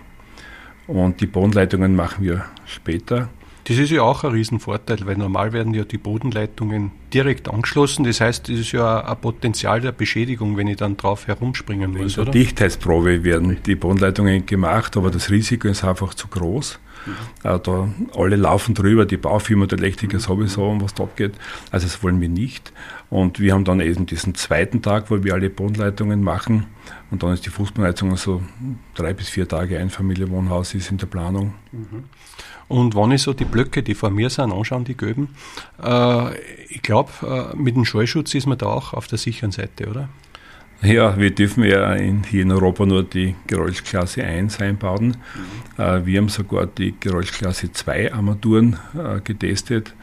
Und 0.86 1.20
die 1.20 1.26
Bodenleitungen 1.26 1.94
machen 1.94 2.24
wir 2.24 2.44
später. 2.66 3.28
Das 3.64 3.78
ist 3.78 3.90
ja 3.90 4.02
auch 4.02 4.24
ein 4.24 4.32
Riesenvorteil, 4.32 4.98
weil 5.04 5.16
normal 5.16 5.52
werden 5.52 5.72
ja 5.72 5.84
die 5.84 5.98
Bodenleitungen 5.98 6.90
direkt 7.14 7.48
angeschlossen. 7.48 8.04
Das 8.04 8.20
heißt, 8.20 8.48
das 8.48 8.58
ist 8.58 8.72
ja 8.72 9.04
ein 9.04 9.20
Potenzial 9.20 9.80
der 9.80 9.92
Beschädigung, 9.92 10.56
wenn 10.56 10.66
ich 10.66 10.78
dann 10.78 10.96
drauf 10.96 11.28
herumspringen 11.28 11.92
muss, 11.92 12.16
In 12.16 12.24
der 12.24 12.32
Dichtheitsprobe 12.32 13.22
werden 13.22 13.58
die 13.64 13.76
Bodenleitungen 13.76 14.46
gemacht, 14.46 14.96
aber 14.96 15.12
das 15.12 15.30
Risiko 15.30 15.68
ist 15.68 15.84
einfach 15.84 16.14
zu 16.14 16.26
groß. 16.26 16.80
Mhm. 17.06 17.60
Da 17.62 17.88
alle 18.16 18.36
laufen 18.36 18.74
drüber, 18.74 19.06
die 19.06 19.16
Baufirma, 19.16 19.66
der 19.66 19.78
Elektriker 19.78 20.20
sowieso, 20.20 20.68
um 20.68 20.80
was 20.80 20.94
da 20.94 21.04
abgeht. 21.04 21.34
Also 21.70 21.86
das 21.86 22.02
wollen 22.02 22.20
wir 22.20 22.28
nicht. 22.28 22.72
Und 23.10 23.40
wir 23.40 23.52
haben 23.52 23.64
dann 23.64 23.80
eben 23.80 24.06
diesen 24.06 24.34
zweiten 24.34 24.82
Tag, 24.82 25.10
wo 25.10 25.22
wir 25.22 25.34
alle 25.34 25.50
Bodenleitungen 25.50 26.22
machen. 26.22 26.66
Und 27.10 27.22
dann 27.22 27.32
ist 27.34 27.44
die 27.44 27.50
Fußbodenheizung 27.50 28.16
so 28.16 28.42
drei 28.94 29.12
bis 29.12 29.28
vier 29.28 29.46
Tage 29.46 29.78
Einfamilienwohnhaus 29.78 30.74
ist 30.74 30.90
in 30.90 30.98
der 30.98 31.06
Planung. 31.06 31.54
Mhm. 31.72 32.04
Und 32.68 32.94
wenn 32.96 33.10
ich 33.10 33.22
so 33.22 33.34
die 33.34 33.44
Blöcke, 33.44 33.82
die 33.82 33.94
vor 33.94 34.10
mir 34.10 34.30
sind, 34.30 34.50
anschaue, 34.50 34.82
die 34.82 34.96
gelben, 34.96 35.28
äh, 35.82 36.34
ich 36.68 36.80
glaube, 36.80 37.10
äh, 37.22 37.56
mit 37.56 37.76
dem 37.76 37.84
Schallschutz 37.84 38.34
ist 38.34 38.46
man 38.46 38.56
da 38.56 38.66
auch 38.66 38.94
auf 38.94 39.06
der 39.08 39.18
sicheren 39.18 39.52
Seite, 39.52 39.88
oder? 39.88 40.08
Ja, 40.82 41.16
wir 41.16 41.30
dürfen 41.30 41.62
ja 41.62 41.94
in, 41.94 42.24
hier 42.24 42.42
in 42.42 42.50
Europa 42.50 42.84
nur 42.84 43.04
die 43.04 43.36
Geräuschklasse 43.46 44.24
1 44.24 44.60
einbauen. 44.60 45.16
Mhm. 45.78 46.06
Wir 46.06 46.18
haben 46.20 46.28
sogar 46.28 46.66
die 46.66 46.94
Geräuschklasse 46.98 47.72
2 47.72 48.12
Armaturen 48.12 48.76
äh, 48.94 49.20
getestet 49.20 49.94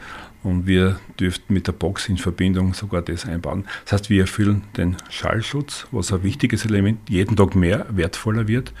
und 0.42 0.66
wir 0.66 0.98
dürften 1.18 1.52
mit 1.52 1.66
der 1.66 1.72
Box 1.72 2.08
in 2.08 2.16
Verbindung 2.16 2.72
sogar 2.72 3.02
das 3.02 3.26
einbauen. 3.26 3.64
Das 3.84 3.92
heißt, 3.92 4.10
wir 4.10 4.22
erfüllen 4.22 4.62
den 4.76 4.96
Schallschutz, 5.10 5.86
was 5.90 6.12
ein 6.12 6.22
wichtiges 6.22 6.64
Element 6.64 7.08
jeden 7.10 7.36
Tag 7.36 7.54
mehr 7.54 7.86
wertvoller 7.90 8.48
wird. 8.48 8.72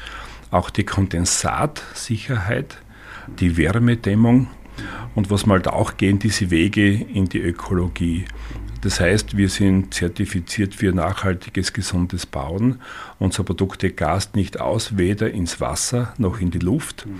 Auch 0.50 0.70
die 0.70 0.84
Kondensatsicherheit 0.84 2.78
die 3.38 3.56
Wärmedämmung. 3.56 4.48
Und 5.14 5.30
was 5.30 5.46
wir 5.46 5.52
halt 5.52 5.68
auch 5.68 5.96
gehen, 5.96 6.18
diese 6.18 6.50
Wege 6.50 6.92
in 6.92 7.28
die 7.28 7.40
Ökologie. 7.40 8.24
Das 8.80 9.00
heißt, 9.00 9.36
wir 9.36 9.48
sind 9.48 9.92
zertifiziert 9.92 10.74
für 10.74 10.92
nachhaltiges, 10.92 11.72
gesundes 11.72 12.24
Bauen. 12.24 12.80
Unser 13.18 13.44
Produkt 13.44 13.84
gast 13.96 14.36
nicht 14.36 14.60
aus, 14.60 14.96
weder 14.96 15.30
ins 15.30 15.60
Wasser 15.60 16.14
noch 16.16 16.40
in 16.40 16.50
die 16.50 16.58
Luft. 16.58 17.06
Mhm. 17.06 17.18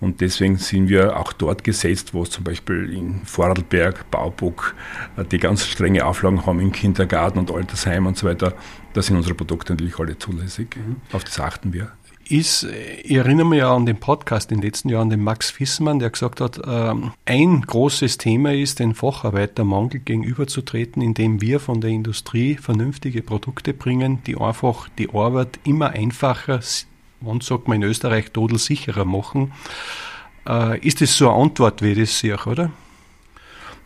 Und 0.00 0.20
deswegen 0.20 0.58
sind 0.58 0.88
wir 0.88 1.18
auch 1.18 1.32
dort 1.32 1.64
gesetzt, 1.64 2.14
wo 2.14 2.22
es 2.22 2.30
zum 2.30 2.44
Beispiel 2.44 2.92
in 2.92 3.22
Vorarlberg, 3.24 4.08
Baubuck, 4.10 4.74
äh, 5.16 5.24
die 5.24 5.38
ganz 5.38 5.66
strenge 5.66 6.06
Auflagen 6.06 6.46
haben 6.46 6.60
im 6.60 6.70
Kindergarten 6.70 7.38
und 7.38 7.50
Altersheim 7.50 8.06
und 8.06 8.16
so 8.16 8.26
weiter. 8.26 8.54
Da 8.92 9.02
sind 9.02 9.16
unsere 9.16 9.34
Produkte 9.34 9.72
natürlich 9.72 9.98
alle 9.98 10.16
zulässig. 10.16 10.76
Mhm. 10.76 10.96
Auf 11.12 11.24
das 11.24 11.40
achten 11.40 11.72
wir 11.72 11.90
ist, 12.30 12.64
ich 12.64 13.16
erinnere 13.16 13.46
mich 13.46 13.58
ja 13.60 13.74
an 13.74 13.86
den 13.86 13.98
Podcast 13.98 14.50
in 14.50 14.58
den 14.58 14.66
letzten 14.66 14.88
Jahren, 14.88 15.10
den 15.10 15.22
Max 15.22 15.50
Fissmann, 15.50 15.98
der 15.98 16.10
gesagt 16.10 16.40
hat, 16.40 16.60
ähm, 16.66 17.12
ein 17.24 17.62
großes 17.62 18.18
Thema 18.18 18.54
ist, 18.54 18.78
den 18.78 18.94
Facharbeitermangel 18.94 20.00
gegenüberzutreten, 20.00 21.02
indem 21.02 21.40
wir 21.40 21.60
von 21.60 21.80
der 21.80 21.90
Industrie 21.90 22.56
vernünftige 22.56 23.22
Produkte 23.22 23.72
bringen, 23.72 24.22
die 24.26 24.36
einfach 24.36 24.88
die 24.98 25.10
Arbeit 25.10 25.58
immer 25.64 25.90
einfacher, 25.90 26.60
man 27.20 27.40
sagt 27.40 27.68
man 27.68 27.82
in 27.82 27.88
Österreich, 27.88 28.30
todelsicherer 28.30 29.04
machen. 29.04 29.52
Äh, 30.46 30.78
ist 30.86 31.00
das 31.00 31.16
so 31.16 31.30
eine 31.30 31.42
Antwort, 31.42 31.82
wie 31.82 31.92
ich 31.92 31.98
das 31.98 32.18
sehe, 32.18 32.36
oder? 32.46 32.70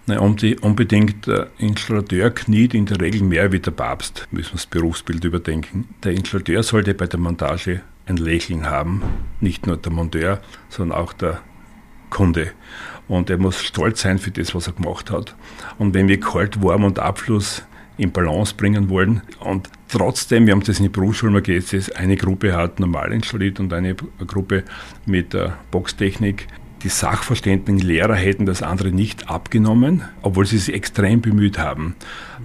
Nein, 0.07 0.19
unbedingt. 0.19 1.29
Der 1.29 1.49
Installateur 1.59 2.31
kniet 2.31 2.75
in 2.75 2.87
der 2.87 3.01
Regel 3.01 3.23
mehr 3.23 3.53
wie 3.53 3.61
der 3.61 3.71
Papst, 3.71 4.27
müssen 4.33 4.51
wir 4.51 4.57
das 4.57 4.67
Berufsbild 4.67 5.25
überdenken. 5.25 5.89
Der 6.03 6.13
Installateur 6.13 6.63
sollte 6.63 6.95
bei 6.95 7.07
der 7.07 7.21
Montage 7.21 7.83
ein 8.13 8.17
Lächeln 8.17 8.69
haben. 8.69 9.03
Nicht 9.41 9.67
nur 9.67 9.77
der 9.77 9.93
Monteur, 9.93 10.41
sondern 10.69 10.99
auch 10.99 11.13
der 11.13 11.41
Kunde. 12.11 12.53
Und 13.09 13.31
er 13.31 13.39
muss 13.39 13.63
stolz 13.63 14.03
sein 14.03 14.19
für 14.19 14.31
das, 14.31 14.55
was 14.55 14.67
er 14.67 14.75
gemacht 14.75 15.11
hat. 15.11 15.35
Und 15.79 15.95
wenn 15.95 16.09
wir 16.09 16.21
Kalt, 16.21 16.63
Warm 16.63 16.85
und 16.85 16.99
Abfluss 16.99 17.63
in 17.99 18.13
Balance 18.13 18.55
bringen 18.55 18.89
wollen 18.89 19.23
und 19.41 19.69
trotzdem, 19.89 20.47
wir 20.47 20.55
haben 20.55 20.63
das 20.63 20.79
in 20.79 20.85
der 20.85 20.91
Berufsschule 20.91 21.33
mal 21.33 21.43
gesehen, 21.43 21.85
eine 21.95 22.17
Gruppe 22.17 22.57
hat 22.57 22.81
normal 22.81 23.13
installiert 23.13 23.61
und 23.61 23.73
eine 23.73 23.95
Gruppe 23.95 24.65
mit 25.05 25.35
der 25.35 25.59
Boxtechnik 25.71 26.49
die 26.83 26.89
sachverständigen 26.89 27.79
Lehrer 27.79 28.17
hätten 28.17 28.45
das 28.45 28.63
andere 28.63 28.91
nicht 28.91 29.31
abgenommen, 29.31 30.03
obwohl 30.23 30.47
sie 30.47 30.59
sich 30.59 30.75
extrem 30.75 31.21
bemüht 31.21 31.59
haben. 31.59 31.95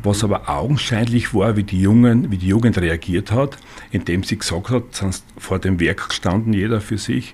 Was 0.04 0.24
aber 0.24 0.50
augenscheinlich 0.50 1.34
war, 1.34 1.56
wie 1.58 1.64
die, 1.64 1.82
Jungen, 1.82 2.32
wie 2.32 2.38
die 2.38 2.48
Jugend 2.48 2.78
reagiert 2.78 3.32
hat, 3.32 3.58
indem 3.92 4.24
sie 4.24 4.38
gesagt 4.38 4.70
hat, 4.70 4.84
sonst 4.92 5.26
vor 5.38 5.60
dem 5.60 5.80
Werk 5.80 6.10
gestanden, 6.10 6.54
jeder 6.54 6.82
für 6.82 6.98
sich. 6.98 7.34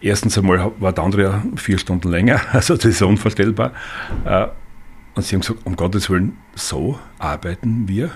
Erstens 0.00 0.38
einmal 0.38 0.72
war 0.78 0.92
der 0.92 1.04
andere 1.04 1.42
vier 1.56 1.78
Stunden 1.78 2.10
länger, 2.10 2.40
also 2.52 2.74
das 2.74 2.86
ist 2.86 3.02
unvorstellbar. 3.02 3.72
Äh, 4.24 4.46
und 5.14 5.24
sie 5.24 5.34
haben 5.34 5.40
gesagt, 5.40 5.60
um 5.64 5.76
Gottes 5.76 6.10
Willen, 6.10 6.36
so 6.54 6.98
arbeiten 7.18 7.88
wir. 7.88 8.10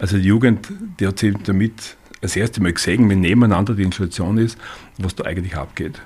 Also 0.00 0.16
die 0.16 0.24
Jugend, 0.24 0.72
die 0.98 1.06
hat 1.06 1.18
sich 1.18 1.34
damit 1.44 1.96
das 2.20 2.36
erste 2.36 2.62
Mal 2.62 2.72
gesehen, 2.72 3.08
wenn 3.08 3.20
nebeneinander 3.20 3.74
die 3.74 3.82
Institution 3.82 4.38
ist, 4.38 4.58
was 4.98 5.14
da 5.14 5.24
eigentlich 5.24 5.56
abgeht. 5.56 6.00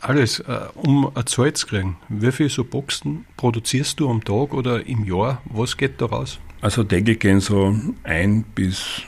Alles, 0.00 0.40
äh, 0.40 0.60
um 0.74 1.10
eine 1.14 1.24
Zahl 1.24 1.52
zu 1.52 1.66
kriegen, 1.66 1.96
wie 2.08 2.32
viele 2.32 2.48
so 2.48 2.64
Boxen 2.64 3.26
produzierst 3.36 4.00
du 4.00 4.10
am 4.10 4.24
Tag 4.24 4.54
oder 4.54 4.86
im 4.86 5.04
Jahr? 5.04 5.42
Was 5.44 5.76
geht 5.76 6.00
da 6.00 6.06
raus? 6.06 6.38
Also 6.60 6.84
täglich 6.84 7.20
gehen 7.20 7.40
so 7.40 7.74
ein 8.02 8.42
bis 8.42 9.02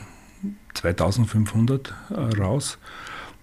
2500 0.75 1.95
äh, 2.11 2.15
raus. 2.41 2.79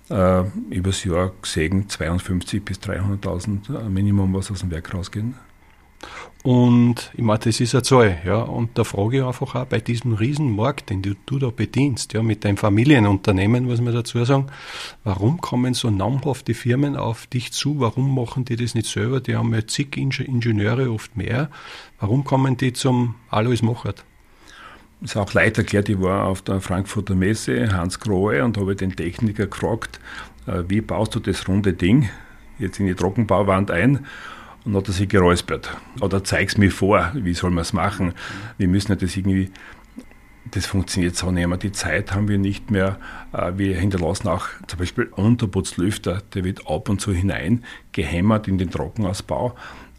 Äh, 0.10 0.44
übers 0.72 1.04
Jahr 1.04 1.32
gesehen 1.42 1.88
52 1.88 2.66
bis 2.66 2.80
300.000 2.80 3.86
äh, 3.86 3.90
Minimum, 3.90 4.34
was 4.34 4.50
aus 4.50 4.62
dem 4.62 4.72
Werk 4.72 4.94
rausgehen. 4.94 5.36
Und 6.42 7.12
ich 7.16 7.24
meine, 7.24 7.40
das 7.40 7.60
ist 7.60 7.76
eine 7.76 7.84
Zahl, 7.84 8.18
ja. 8.26 8.38
Und 8.38 8.78
da 8.78 8.86
frage 8.86 9.18
ich 9.18 9.24
einfach 9.24 9.56
auch 9.56 9.66
bei 9.66 9.80
diesem 9.80 10.14
Riesenmarkt, 10.14 10.90
den 10.90 11.02
du, 11.02 11.16
du 11.26 11.38
da 11.38 11.50
bedienst, 11.50 12.14
ja, 12.14 12.24
mit 12.24 12.46
deinem 12.46 12.56
Familienunternehmen, 12.56 13.66
muss 13.66 13.82
man 13.82 13.94
dazu 13.94 14.24
sagen, 14.24 14.48
warum 15.04 15.42
kommen 15.42 15.74
so 15.74 15.90
namhafte 15.90 16.54
Firmen 16.54 16.96
auf 16.96 17.28
dich 17.28 17.52
zu? 17.52 17.82
Warum 17.82 18.16
machen 18.16 18.46
die 18.46 18.56
das 18.56 18.74
nicht 18.74 18.88
selber? 18.88 19.20
Die 19.20 19.36
haben 19.36 19.54
ja 19.54 19.68
zig 19.68 19.98
Ingenieure, 19.98 20.92
oft 20.92 21.18
mehr. 21.18 21.50
Warum 22.00 22.24
kommen 22.24 22.56
die 22.56 22.72
zum 22.72 23.16
Alois 23.30 23.62
Mochert? 23.62 24.06
ist 25.02 25.16
auch 25.16 25.34
leicht 25.34 25.58
erklärt, 25.58 25.88
ich 25.90 26.02
war 26.02 26.26
auf 26.26 26.42
der 26.42 26.60
Frankfurter 26.62 27.16
Messe, 27.16 27.72
Hans 27.72 28.00
Grohe, 28.00 28.44
und 28.44 28.58
habe 28.58 28.76
den 28.76 28.96
Techniker 28.96 29.48
gefragt, 29.48 30.00
äh, 30.46 30.64
wie 30.68 30.82
baust 30.82 31.16
du 31.16 31.20
das 31.20 31.48
runde 31.48 31.74
Ding 31.74 32.10
jetzt 32.58 32.80
in 32.80 32.88
die 32.88 32.96
Trockenbauwand 32.96 33.72
ein? 33.72 34.06
Und 34.66 34.76
hat 34.76 34.88
er 34.88 34.94
sich 34.94 35.10
geräuspert. 35.10 35.76
Oder 36.02 36.24
zeig's 36.24 36.58
mir 36.58 36.72
vor, 36.72 37.12
wie 37.14 37.34
soll 37.34 37.52
man 37.52 37.62
es 37.62 37.74
machen? 37.74 38.14
Wir 38.58 38.68
müssen 38.68 38.92
ja 38.92 38.96
das 38.96 39.16
irgendwie, 39.16 39.52
das 40.52 40.66
funktioniert 40.66 41.16
so 41.16 41.32
nicht 41.32 41.48
mehr. 41.48 41.58
Die 41.58 41.72
Zeit 41.72 42.14
haben 42.14 42.28
wir 42.28 42.38
nicht 42.38 42.72
mehr. 42.72 42.98
Äh, 43.34 43.54
wir 43.56 43.78
hinterlassen 43.78 44.28
auch 44.28 44.48
zum 44.68 44.80
Beispiel 44.80 45.06
Unterputzlüfter, 45.06 46.22
der 46.34 46.44
wird 46.44 46.68
ab 46.68 46.90
und 46.90 47.02
zu 47.02 47.14
hinein 47.14 47.64
gehämmert 47.92 48.48
in 48.48 48.58
den 48.58 48.70
Trockenausbau. 48.70 49.56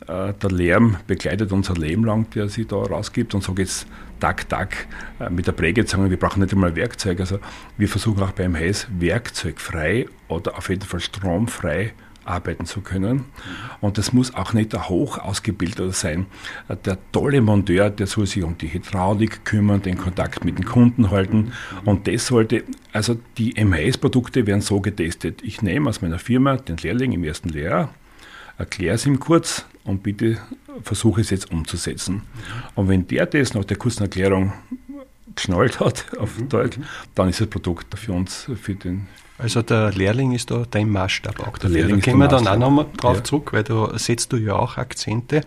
Äh, 0.07 0.35
der 0.35 0.51
Lärm 0.51 0.97
begleitet 1.07 1.53
unser 1.53 1.75
Leben 1.75 2.05
lang, 2.05 2.29
der 2.31 2.49
sich 2.49 2.67
da 2.67 2.77
rausgibt 2.77 3.35
und 3.35 3.43
so 3.43 3.55
geht's 3.55 3.87
Tag, 4.19 4.49
Tag 4.49 4.87
äh, 5.19 5.31
mit 5.31 5.47
der 5.47 5.53
Prägezange. 5.53 6.11
Wir 6.11 6.19
brauchen 6.19 6.41
nicht 6.41 6.53
einmal 6.53 6.77
Werkzeug. 6.77 7.21
Also 7.21 7.39
wir 7.77 7.89
versuchen 7.89 8.23
auch 8.23 8.33
beim 8.33 8.55
Heiß 8.55 8.89
werkzeugfrei 8.99 10.07
oder 10.29 10.57
auf 10.57 10.69
jeden 10.69 10.83
Fall 10.83 11.01
stromfrei 11.01 11.93
arbeiten 12.25 12.67
zu 12.67 12.81
können. 12.81 13.25
Und 13.81 13.99
das 13.99 14.13
muss 14.13 14.35
auch 14.35 14.53
nicht 14.53 14.73
der 14.73 14.89
hoch 14.89 15.19
ausgebildeter 15.19 15.93
sein. 15.93 16.27
Der 16.85 16.99
tolle 17.13 17.41
Monteur, 17.41 17.91
der 17.91 18.07
soll 18.07 18.27
sich 18.27 18.43
um 18.43 18.59
die 18.59 18.73
Hydraulik 18.73 19.45
kümmern, 19.45 19.83
den 19.83 19.99
Kontakt 19.99 20.45
mit 20.45 20.59
den 20.59 20.65
Kunden 20.65 21.11
halten. 21.11 21.53
Und 21.85 22.07
das 22.07 22.27
sollte, 22.27 22.65
also 22.93 23.17
die 23.39 23.55
MHS-Produkte 23.63 24.47
werden 24.47 24.61
so 24.61 24.81
getestet. 24.81 25.43
Ich 25.43 25.63
nehme 25.63 25.89
aus 25.89 26.03
meiner 26.03 26.19
Firma 26.19 26.57
den 26.57 26.77
Lehrling 26.77 27.13
im 27.13 27.25
ersten 27.25 27.49
Lehrjahr, 27.49 27.95
erkläre 28.59 28.95
es 28.95 29.07
ihm 29.07 29.19
kurz 29.19 29.65
und 29.85 30.03
bitte 30.03 30.39
versuche 30.83 31.21
es 31.21 31.31
jetzt 31.31 31.51
umzusetzen. 31.51 32.23
Und 32.75 32.89
wenn 32.89 33.07
der 33.07 33.27
das 33.27 33.55
nach 33.55 33.65
der 33.65 33.77
kurzen 33.77 34.05
Erklärung 34.05 34.53
geschnallt 35.35 35.81
hat 35.81 36.07
auf 36.19 36.37
Deutsch, 36.49 36.79
dann 37.15 37.29
ist 37.29 37.41
das 37.41 37.49
Produkt 37.49 37.99
für 37.99 38.13
uns, 38.13 38.51
für 38.61 38.75
den, 38.75 39.07
also 39.41 39.63
der 39.63 39.93
Lehrling 39.93 40.33
ist 40.33 40.51
da 40.51 40.65
dein 40.71 40.91
Maßstab 40.91 41.41
auch 41.47 41.59
dafür. 41.59 41.89
Da 41.89 41.97
kommen 41.99 42.19
wir 42.19 42.29
dann 42.29 42.47
auch 42.47 42.57
nochmal 42.57 42.87
drauf 42.97 43.17
ja. 43.17 43.25
zurück, 43.25 43.53
weil 43.53 43.65
da 43.65 43.99
setzt 43.99 44.33
du 44.33 44.37
ja 44.37 44.55
auch 44.55 44.77
Akzente. 44.77 45.43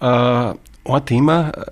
Äh, 0.00 0.04
ein 0.04 1.04
Thema 1.04 1.50
äh, 1.50 1.64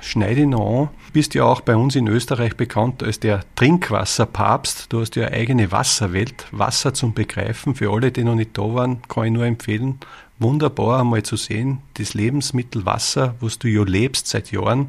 schneide 0.00 0.42
ich 0.42 0.46
noch 0.46 0.82
an. 0.82 0.88
Du 1.06 1.12
bist 1.14 1.34
ja 1.34 1.44
auch 1.44 1.60
bei 1.60 1.74
uns 1.76 1.96
in 1.96 2.06
Österreich 2.06 2.56
bekannt 2.56 3.02
als 3.02 3.18
der 3.18 3.40
Trinkwasserpapst. 3.56 4.92
Du 4.92 5.00
hast 5.00 5.16
ja 5.16 5.26
eine 5.26 5.36
eigene 5.36 5.72
Wasserwelt, 5.72 6.46
Wasser 6.52 6.94
zum 6.94 7.14
Begreifen. 7.14 7.74
Für 7.74 7.92
alle, 7.92 8.12
die 8.12 8.22
noch 8.22 8.36
nicht 8.36 8.56
da 8.56 8.62
waren, 8.62 9.02
kann 9.08 9.24
ich 9.24 9.32
nur 9.32 9.44
empfehlen. 9.44 9.98
Wunderbar 10.38 11.00
einmal 11.00 11.22
zu 11.22 11.36
sehen, 11.36 11.82
das 11.94 12.14
Lebensmittel 12.14 12.86
Wasser, 12.86 13.34
was 13.40 13.58
du 13.58 13.68
ja 13.68 13.82
lebst 13.82 14.28
seit 14.28 14.52
Jahren. 14.52 14.88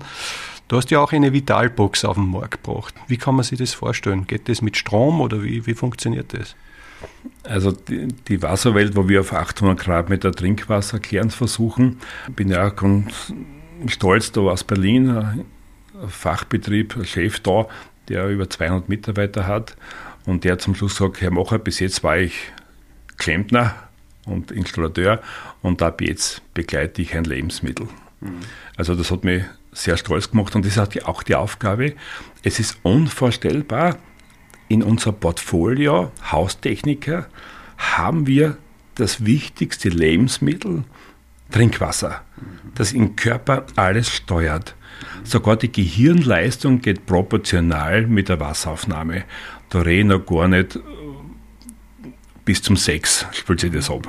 Du 0.71 0.77
hast 0.77 0.89
ja 0.89 1.01
auch 1.01 1.11
eine 1.11 1.33
Vitalbox 1.33 2.05
auf 2.05 2.15
den 2.15 2.31
Markt 2.31 2.63
gebracht. 2.63 2.95
Wie 3.09 3.17
kann 3.17 3.35
man 3.35 3.43
sich 3.43 3.59
das 3.59 3.73
vorstellen? 3.73 4.25
Geht 4.25 4.47
das 4.47 4.61
mit 4.61 4.77
Strom 4.77 5.19
oder 5.19 5.43
wie, 5.43 5.67
wie 5.67 5.73
funktioniert 5.73 6.33
das? 6.33 6.55
Also 7.43 7.73
die, 7.73 8.07
die, 8.07 8.41
Wasserwelt, 8.41 8.95
wo 8.95 9.09
wir 9.09 9.19
auf 9.19 9.33
800 9.33 9.77
Grad 9.77 10.09
Meter 10.09 10.31
Trinkwasser 10.31 10.99
klären 10.99 11.29
versuchen, 11.29 11.99
bin 12.37 12.47
ja 12.47 12.69
auch 12.69 12.75
ganz 12.77 13.33
stolz, 13.87 14.31
da 14.31 14.39
aus 14.39 14.63
Berlin, 14.63 15.09
ein 15.09 15.45
Fachbetrieb, 16.07 16.95
ein 16.95 17.03
Chef 17.03 17.41
da, 17.41 17.67
der 18.07 18.29
über 18.29 18.49
200 18.49 18.87
Mitarbeiter 18.87 19.47
hat 19.47 19.75
und 20.25 20.45
der 20.45 20.57
zum 20.57 20.73
Schluss 20.73 20.95
sagt, 20.95 21.19
Herr 21.19 21.31
Mocher, 21.31 21.59
bis 21.59 21.81
jetzt 21.81 22.01
war 22.01 22.17
ich 22.17 22.49
Klempner 23.17 23.75
und 24.25 24.51
Installateur 24.51 25.19
und 25.61 25.81
ab 25.81 25.99
jetzt 25.99 26.41
begleite 26.53 27.01
ich 27.01 27.13
ein 27.13 27.25
Lebensmittel. 27.25 27.89
Mhm. 28.21 28.39
Also 28.77 28.95
das 28.95 29.11
hat 29.11 29.25
mich 29.25 29.43
sehr 29.71 29.97
stolz 29.97 30.31
gemacht 30.31 30.55
und 30.55 30.65
das 30.65 30.77
hat 30.77 30.95
ja 30.95 31.05
auch 31.05 31.23
die 31.23 31.35
Aufgabe. 31.35 31.93
Es 32.43 32.59
ist 32.59 32.77
unvorstellbar, 32.83 33.97
in 34.67 34.83
unser 34.83 35.11
Portfolio 35.11 36.11
Haustechniker 36.31 37.27
haben 37.77 38.27
wir 38.27 38.57
das 38.95 39.25
wichtigste 39.25 39.89
Lebensmittel, 39.89 40.83
Trinkwasser, 41.51 42.21
das 42.75 42.93
im 42.93 43.15
Körper 43.15 43.65
alles 43.75 44.09
steuert. 44.09 44.75
Sogar 45.23 45.57
die 45.57 45.71
Gehirnleistung 45.71 46.81
geht 46.81 47.05
proportional 47.05 48.07
mit 48.07 48.29
der 48.29 48.39
Wasseraufnahme. 48.39 49.25
Da 49.69 49.81
reden 49.81 50.09
wir 50.09 50.19
gar 50.19 50.47
nicht 50.47 50.79
bis 52.45 52.61
zum 52.61 52.77
Sex, 52.77 53.25
spielt 53.33 53.59
sich 53.59 53.71
das 53.71 53.89
ab. 53.89 54.07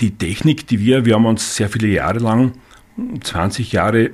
Die 0.00 0.16
Technik, 0.16 0.66
die 0.66 0.80
wir, 0.80 1.04
wir 1.04 1.14
haben 1.14 1.26
uns 1.26 1.54
sehr 1.56 1.68
viele 1.68 1.88
Jahre 1.88 2.18
lang, 2.18 2.52
20 3.20 3.72
Jahre 3.72 4.10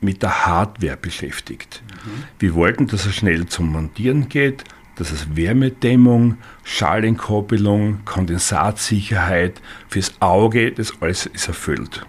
mit 0.00 0.22
der 0.22 0.46
Hardware 0.46 0.96
beschäftigt. 0.96 1.82
Mhm. 2.04 2.24
Wir 2.38 2.54
wollten, 2.54 2.86
dass 2.86 3.06
es 3.06 3.14
schnell 3.14 3.46
zum 3.46 3.72
Montieren 3.72 4.28
geht, 4.28 4.64
Das 4.98 5.12
heißt 5.12 5.36
Wärmedämmung, 5.36 6.38
Schallenkoppelung, 6.64 8.04
Kondensatsicherheit, 8.04 9.62
fürs 9.86 10.12
Auge, 10.20 10.72
das 10.72 10.92
alles 11.00 11.26
ist 11.26 11.46
erfüllt. 11.46 12.04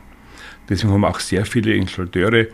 Deswegen 0.67 0.93
haben 0.93 1.05
auch 1.05 1.19
sehr 1.19 1.45
viele 1.45 1.73
Installateure, 1.75 2.47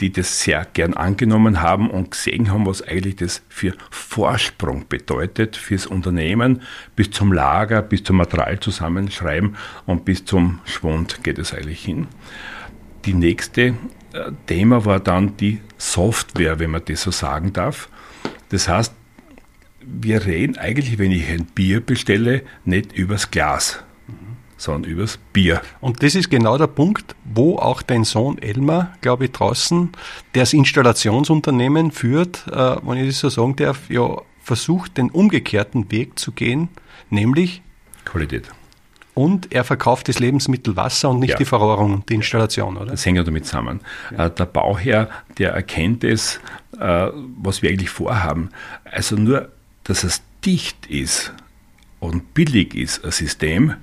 die 0.00 0.12
das 0.12 0.42
sehr 0.42 0.64
gern 0.72 0.94
angenommen 0.94 1.60
haben 1.60 1.90
und 1.90 2.12
gesehen 2.12 2.52
haben, 2.52 2.66
was 2.66 2.82
eigentlich 2.82 3.16
das 3.16 3.42
für 3.48 3.74
Vorsprung 3.90 4.86
bedeutet 4.88 5.56
fürs 5.56 5.86
Unternehmen. 5.88 6.62
Bis 6.94 7.10
zum 7.10 7.32
Lager, 7.32 7.82
bis 7.82 8.04
zum 8.04 8.16
Material 8.16 8.60
zusammenschreiben 8.60 9.56
und 9.86 10.04
bis 10.04 10.24
zum 10.24 10.60
Schwund 10.64 11.24
geht 11.24 11.38
es 11.38 11.52
eigentlich 11.52 11.84
hin. 11.84 12.06
Die 13.06 13.14
nächste 13.14 13.74
Thema 14.46 14.84
war 14.84 15.00
dann 15.00 15.36
die 15.36 15.60
Software, 15.76 16.58
wenn 16.58 16.70
man 16.70 16.82
das 16.84 17.02
so 17.02 17.10
sagen 17.10 17.52
darf. 17.52 17.88
Das 18.48 18.68
heißt, 18.68 18.92
wir 19.80 20.26
reden 20.26 20.58
eigentlich, 20.58 20.98
wenn 20.98 21.12
ich 21.12 21.28
ein 21.28 21.46
Bier 21.46 21.80
bestelle, 21.80 22.42
nicht 22.64 22.92
übers 22.92 23.30
Glas, 23.30 23.82
sondern 24.56 24.90
übers 24.90 25.18
Bier. 25.32 25.62
Und 25.80 26.02
das 26.02 26.14
ist 26.14 26.30
genau 26.30 26.58
der 26.58 26.66
Punkt, 26.66 27.14
wo 27.24 27.56
auch 27.56 27.82
dein 27.82 28.04
Sohn 28.04 28.38
Elmar, 28.38 28.96
glaube 29.00 29.26
ich, 29.26 29.32
draußen, 29.32 29.90
der 30.34 30.42
das 30.42 30.52
Installationsunternehmen 30.52 31.92
führt, 31.92 32.46
äh, 32.48 32.76
wenn 32.82 32.98
ich 32.98 33.08
das 33.08 33.20
so 33.20 33.28
sagen 33.28 33.56
darf, 33.56 33.88
ja, 33.88 34.20
versucht, 34.42 34.96
den 34.96 35.10
umgekehrten 35.10 35.90
Weg 35.90 36.18
zu 36.18 36.32
gehen, 36.32 36.68
nämlich 37.10 37.62
Qualität. 38.04 38.50
Und 39.18 39.52
er 39.52 39.64
verkauft 39.64 40.08
das 40.08 40.20
Lebensmittel 40.20 40.76
Wasser 40.76 41.10
und 41.10 41.18
nicht 41.18 41.30
ja. 41.30 41.36
die 41.38 41.44
Verrohrung 41.44 42.06
die 42.06 42.14
Installation, 42.14 42.76
oder? 42.76 42.92
Das 42.92 43.04
hängt 43.04 43.16
ja 43.16 43.24
damit 43.24 43.46
zusammen. 43.46 43.80
Ja. 44.12 44.26
Äh, 44.26 44.30
der 44.30 44.44
Bauherr, 44.46 45.10
der 45.38 45.50
erkennt 45.54 46.04
es, 46.04 46.38
äh, 46.78 47.08
was 47.36 47.60
wir 47.60 47.70
eigentlich 47.70 47.90
vorhaben. 47.90 48.50
Also 48.84 49.16
nur, 49.16 49.48
dass 49.82 50.04
es 50.04 50.22
dicht 50.44 50.86
ist 50.86 51.32
und 51.98 52.32
billig 52.32 52.76
ist, 52.76 53.04
ein 53.04 53.10
System, 53.10 53.74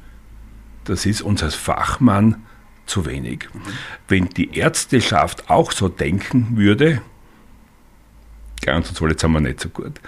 das 0.85 1.05
ist 1.05 1.21
uns 1.21 1.43
als 1.43 1.55
Fachmann 1.55 2.45
zu 2.85 3.05
wenig. 3.05 3.49
Mhm. 3.53 3.59
Wenn 4.07 4.29
die 4.29 4.57
Ärzteschaft 4.57 5.49
auch 5.49 5.73
so 5.73 5.89
denken 5.89 6.55
würde, 6.55 7.01
ganz 8.61 8.87
und 8.87 8.95
so, 8.95 9.05
jetzt 9.05 9.21
haben 9.21 9.33
wir 9.33 9.41
nicht 9.41 9.59
so 9.59 9.67
gut. 9.67 9.99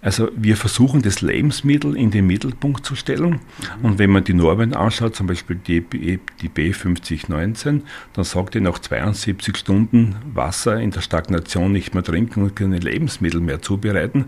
Also 0.00 0.28
wir 0.36 0.56
versuchen 0.56 1.02
das 1.02 1.22
Lebensmittel 1.22 1.96
in 1.96 2.10
den 2.12 2.26
Mittelpunkt 2.26 2.86
zu 2.86 2.94
stellen. 2.94 3.40
Und 3.82 3.98
wenn 3.98 4.10
man 4.10 4.22
die 4.22 4.34
Normen 4.34 4.74
anschaut, 4.74 5.16
zum 5.16 5.26
Beispiel 5.26 5.56
die, 5.56 5.80
die 5.80 6.48
B5019, 6.48 7.82
dann 8.12 8.24
sagt 8.24 8.54
er 8.54 8.60
nach 8.60 8.78
72 8.78 9.56
Stunden 9.56 10.16
Wasser 10.32 10.80
in 10.80 10.92
der 10.92 11.00
Stagnation 11.00 11.72
nicht 11.72 11.94
mehr 11.94 12.04
trinken 12.04 12.42
und 12.44 12.54
keine 12.54 12.78
Lebensmittel 12.78 13.40
mehr 13.40 13.60
zubereiten. 13.60 14.26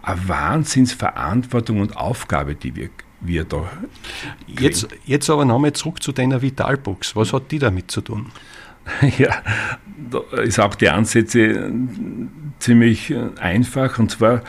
Eine 0.00 0.28
Wahnsinnsverantwortung 0.28 1.80
und 1.80 1.96
Aufgabe, 1.96 2.54
die 2.54 2.76
wir 2.76 2.90
wir 3.26 3.44
da. 3.44 3.70
Jetzt, 4.46 4.88
jetzt 5.06 5.30
aber 5.30 5.44
nochmal 5.44 5.72
zurück 5.72 6.02
zu 6.02 6.12
deiner 6.12 6.42
Vitalbox. 6.42 7.16
Was 7.16 7.32
hat 7.32 7.50
die 7.50 7.58
damit 7.58 7.90
zu 7.90 8.02
tun? 8.02 8.26
ja, 9.18 9.42
da 10.10 10.40
ist 10.42 10.60
auch 10.60 10.74
die 10.74 10.90
Ansätze 10.90 11.72
ziemlich 12.58 13.14
einfach 13.40 13.98
und 13.98 14.10
zwar 14.10 14.42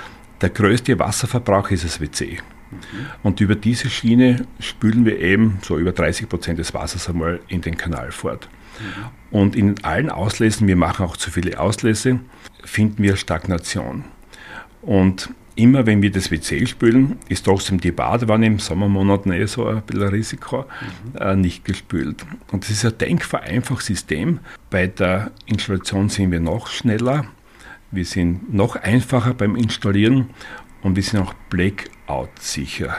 der 0.45 0.51
größte 0.51 0.99
Wasserverbrauch 0.99 1.71
ist 1.71 1.85
das 1.85 1.99
WC. 1.99 2.37
Mhm. 2.69 2.77
Und 3.23 3.41
über 3.41 3.55
diese 3.55 3.89
Schiene 3.89 4.45
spülen 4.59 5.03
wir 5.03 5.19
eben 5.19 5.57
so 5.63 5.79
über 5.79 5.91
30 5.91 6.29
Prozent 6.29 6.59
des 6.59 6.71
Wassers 6.75 7.09
einmal 7.09 7.39
in 7.47 7.61
den 7.61 7.77
Kanal 7.77 8.11
fort. 8.11 8.47
Mhm. 8.79 9.37
Und 9.39 9.55
in 9.55 9.83
allen 9.83 10.11
Auslässen, 10.11 10.67
wir 10.67 10.75
machen 10.75 11.03
auch 11.03 11.17
zu 11.17 11.31
viele 11.31 11.59
Auslässe, 11.59 12.19
finden 12.63 13.01
wir 13.01 13.15
Stagnation. 13.15 14.03
Und 14.83 15.31
immer 15.55 15.87
wenn 15.87 16.03
wir 16.03 16.11
das 16.11 16.29
WC 16.29 16.67
spülen, 16.67 17.17
ist 17.27 17.45
trotzdem 17.45 17.79
die 17.79 17.91
Badewanne 17.91 18.45
im 18.45 18.59
Sommermonaten 18.59 19.31
eh 19.31 19.47
so 19.47 19.65
ein 19.65 19.81
bisschen 19.81 20.09
Risiko, 20.09 20.65
mhm. 21.13 21.17
äh, 21.21 21.35
nicht 21.35 21.65
gespült. 21.65 22.23
Und 22.51 22.63
das 22.63 22.69
ist 22.69 22.85
ein 22.85 22.95
denkvereinfacht 22.99 23.83
System. 23.83 24.41
Bei 24.69 24.85
der 24.85 25.31
Installation 25.47 26.09
sind 26.09 26.29
wir 26.29 26.39
noch 26.39 26.67
schneller, 26.67 27.25
wir 27.91 28.05
sind 28.05 28.53
noch 28.53 28.75
einfacher 28.75 29.33
beim 29.33 29.55
Installieren 29.55 30.29
und 30.81 30.95
wir 30.95 31.03
sind 31.03 31.19
auch 31.19 31.33
Blackout-sicher. 31.49 32.97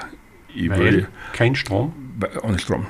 Weil 0.54 1.08
kein 1.32 1.54
Strom? 1.54 1.92
Ohne 2.42 2.58
Strom. 2.58 2.86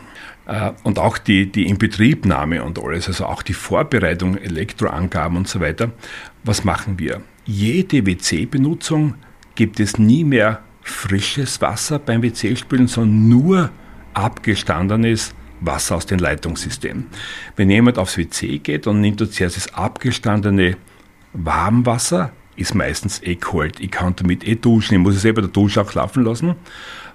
Äh, 0.47 0.73
und 0.85 0.99
auch 0.99 1.19
die, 1.19 1.51
die 1.51 1.67
Inbetriebnahme 1.67 2.63
und 2.63 2.83
alles, 2.83 3.09
also 3.09 3.27
auch 3.27 3.43
die 3.43 3.55
Vorbereitung, 3.55 4.37
Elektroangaben 4.37 5.37
und 5.37 5.49
so 5.49 5.61
weiter. 5.61 5.91
Was 6.45 6.65
machen 6.65 6.99
wir? 6.99 7.23
Jede 7.45 8.07
WC-Benutzung 8.07 9.15
gibt 9.55 9.81
es 9.81 9.99
nie 9.99 10.25
mehr 10.25 10.63
frisches 10.83 11.61
Wasser 11.61 11.99
beim 11.99 12.23
WC-Spülen, 12.23 12.87
sondern 12.87 13.29
nur 13.29 13.71
abgestandenes 14.15 15.35
Wasser 15.61 15.97
aus 15.97 16.07
dem 16.07 16.19
Leitungssystem. 16.19 17.07
Wenn 17.57 17.71
jemand 17.71 17.99
aufs 17.99 18.17
WC 18.17 18.59
geht 18.59 18.87
und 18.87 19.01
nimmt 19.01 19.19
zuerst 19.33 19.57
das 19.57 19.75
abgestandene 19.75 20.77
Warmwasser, 21.37 22.33
ist 22.57 22.75
meistens 22.75 23.23
eh 23.23 23.37
kalt. 23.37 23.81
Ich 23.81 23.91
kann 23.91 24.17
damit 24.17 24.47
eh 24.47 24.55
duschen, 24.55 24.95
ich 24.95 25.01
muss 25.01 25.17
es 25.17 25.23
selber 25.23 25.43
der 25.43 25.51
Dusche 25.51 25.83
auch 25.83 25.95
laufen 25.95 26.25
lassen. 26.25 26.55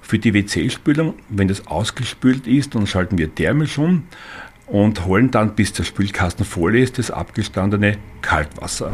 Für 0.01 0.19
die 0.19 0.33
WC-Spülung, 0.33 1.15
wenn 1.29 1.47
das 1.47 1.67
ausgespült 1.67 2.47
ist, 2.47 2.75
dann 2.75 2.87
schalten 2.87 3.17
wir 3.17 3.33
thermisch 3.33 3.77
um 3.77 4.03
und 4.67 5.05
holen 5.05 5.31
dann, 5.31 5.55
bis 5.55 5.73
der 5.73 5.83
Spülkasten 5.83 6.45
voll 6.45 6.77
ist, 6.77 6.97
das 6.97 7.11
abgestandene 7.11 7.97
Kaltwasser. 8.21 8.93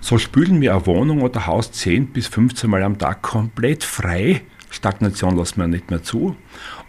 So 0.00 0.18
spülen 0.18 0.60
wir 0.60 0.74
eine 0.74 0.86
Wohnung 0.86 1.22
oder 1.22 1.46
Haus 1.46 1.72
10 1.72 2.08
bis 2.08 2.26
15 2.26 2.68
Mal 2.68 2.82
am 2.82 2.98
Tag 2.98 3.22
komplett 3.22 3.84
frei. 3.84 4.42
Stagnation 4.70 5.36
lassen 5.36 5.60
wir 5.60 5.68
nicht 5.68 5.90
mehr 5.90 6.02
zu, 6.02 6.34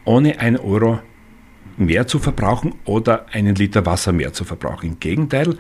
ohne 0.06 0.40
ein 0.40 0.58
Euro 0.58 1.00
mehr 1.78 2.08
zu 2.08 2.20
verbrauchen 2.20 2.76
oder 2.86 3.26
einen 3.32 3.56
Liter 3.56 3.86
Wasser 3.86 4.12
mehr 4.12 4.34
zu 4.34 4.46
verbrauchen. 4.46 4.90
Im 4.90 5.00
Gegenteil, 5.00 5.58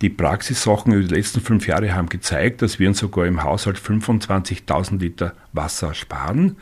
die 0.00 0.08
Praxissachen 0.08 0.94
über 0.94 1.06
die 1.06 1.14
letzten 1.14 1.40
fünf 1.40 1.66
Jahre 1.66 1.94
haben 1.94 2.08
gezeigt, 2.08 2.62
dass 2.62 2.78
wir 2.78 2.88
uns 2.88 2.98
sogar 2.98 3.26
im 3.26 3.42
Haushalt 3.42 3.78
25.000 3.78 4.98
Liter 4.98 5.34
Wasser 5.52 5.92
sparen, 5.94 6.56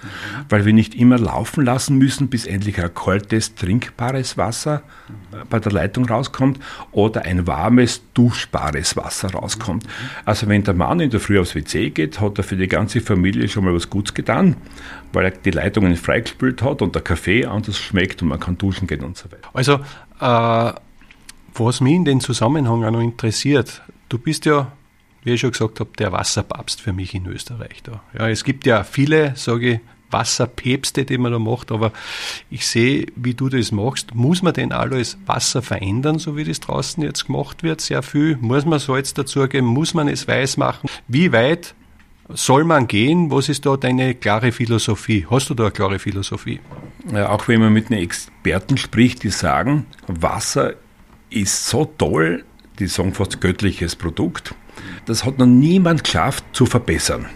weil 0.49 0.65
wir 0.65 0.73
nicht 0.73 0.95
immer 0.95 1.19
laufen 1.19 1.65
lassen 1.65 1.99
müssen, 1.99 2.29
bis 2.29 2.47
endlich 2.47 2.83
ein 2.83 2.93
kaltes, 2.93 3.55
trinkbares 3.55 4.37
Wasser 4.37 4.83
mhm. 5.09 5.43
bei 5.51 5.61
der 5.61 5.71
Leitung 5.71 6.07
rauskommt 6.07 6.59
oder 6.91 7.23
ein 7.23 7.47
warmes, 7.47 8.03
duschbares 8.15 8.97
Wasser 8.97 9.31
rauskommt. 9.31 9.85
Also 10.25 10.49
wenn 10.49 10.65
der 10.65 10.75
Mann 10.75 10.99
in 10.99 11.11
der 11.11 11.21
Früh 11.21 11.39
aufs 11.39 11.55
WC 11.55 11.91
geht, 11.91 12.21
hat 12.21 12.39
er 12.39 12.45
für 12.45 12.57
die 12.57 12.67
ganze 12.67 13.01
Familie 13.01 13.49
schon 13.49 13.65
mal 13.65 13.75
was 13.75 13.89
Gutes 13.89 14.15
getan, 14.15 14.57
weil 15.13 15.27
er 15.27 15.31
die 15.31 15.51
Leitungen 15.51 15.95
freigespült 15.97 16.63
hat 16.63 16.83
und 16.83 16.95
der 16.95 17.03
Kaffee 17.03 17.45
anders 17.45 17.79
schmeckt 17.79 18.21
und 18.23 18.29
man 18.29 18.41
kann 18.41 18.59
duschen 18.59 18.89
gehen 18.89 19.05
und 19.05 19.17
so 19.17 19.31
weiter. 19.31 19.49
Also 19.53 19.81
äh 20.21 20.81
was 21.61 21.81
mich 21.81 21.95
in 21.95 22.05
den 22.05 22.21
Zusammenhang 22.21 22.85
auch 22.85 22.91
noch 22.91 23.01
interessiert, 23.01 23.83
du 24.09 24.19
bist 24.19 24.45
ja, 24.45 24.73
wie 25.25 25.33
ich 25.33 25.41
schon 25.41 25.53
gesagt 25.53 25.81
habe, 25.81 25.91
der 25.99 26.13
Wasserpapst 26.13 26.81
für 26.81 26.93
mich 26.93 27.15
in 27.15 27.27
Österreich. 27.27 27.83
Da. 27.83 28.03
Ja, 28.19 28.29
es 28.29 28.45
gibt 28.45 28.67
ja 28.67 28.85
viele, 28.85 29.35
sage 29.37 29.75
ich, 29.75 29.81
Wasserpäpste, 30.11 31.05
die 31.05 31.19
man 31.19 31.33
da 31.33 31.39
macht, 31.39 31.71
aber 31.71 31.93
ich 32.51 32.67
sehe, 32.67 33.07
wie 33.17 33.35
du 33.35 33.49
das 33.49 33.73
machst. 33.73 34.15
Muss 34.15 34.43
man 34.43 34.55
denn 34.55 34.73
alles 34.73 35.19
Wasser 35.27 35.63
verändern, 35.63 36.19
so 36.19 36.37
wie 36.37 36.45
das 36.45 36.61
draußen 36.61 37.03
jetzt 37.03 37.27
gemacht 37.27 37.63
wird? 37.63 37.81
Sehr 37.81 38.03
viel. 38.03 38.39
Muss 38.41 38.65
man 38.65 38.79
Salz 38.79 39.15
dazugeben? 39.15 39.67
Muss 39.67 39.95
man 39.95 40.09
es 40.09 40.27
weiß 40.27 40.57
machen? 40.57 40.89
Wie 41.09 41.33
weit 41.33 41.75
soll 42.29 42.65
man 42.65 42.87
gehen? 42.87 43.31
Was 43.31 43.49
ist 43.49 43.67
da 43.67 43.77
deine 43.77 44.15
klare 44.15 44.53
Philosophie? 44.53 45.27
Hast 45.31 45.51
du 45.51 45.55
da 45.55 45.65
eine 45.65 45.73
klare 45.73 45.99
Philosophie? 45.99 46.61
Ja, 47.13 47.31
auch 47.31 47.49
wenn 47.49 47.61
man 47.61 47.73
mit 47.73 47.91
den 47.91 47.99
Experten 47.99 48.77
spricht, 48.77 49.23
die 49.23 49.31
sagen, 49.31 49.87
Wasser 50.07 50.75
ist 51.31 51.67
so 51.67 51.85
toll, 51.85 52.45
die 52.79 52.87
sagen 52.87 53.15
fast 53.15 53.41
göttliches 53.41 53.97
Produkt. 53.97 54.55
Das 55.07 55.25
hat 55.25 55.39
noch 55.39 55.47
niemand 55.47 56.05
geschafft 56.05 56.45
zu 56.53 56.67
verbessern. 56.67 57.27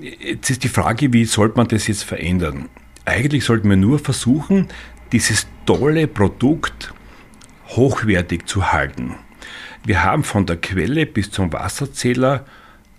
Jetzt 0.00 0.50
ist 0.50 0.64
die 0.64 0.68
Frage, 0.68 1.12
wie 1.12 1.24
sollte 1.24 1.56
man 1.56 1.68
das 1.68 1.86
jetzt 1.86 2.04
verändern? 2.04 2.68
Eigentlich 3.04 3.44
sollten 3.44 3.70
wir 3.70 3.76
nur 3.76 3.98
versuchen, 3.98 4.68
dieses 5.12 5.46
tolle 5.64 6.06
Produkt 6.06 6.92
hochwertig 7.68 8.46
zu 8.46 8.72
halten. 8.72 9.14
Wir 9.84 10.04
haben 10.04 10.24
von 10.24 10.46
der 10.46 10.56
Quelle 10.56 11.06
bis 11.06 11.30
zum 11.30 11.52
Wasserzähler 11.52 12.44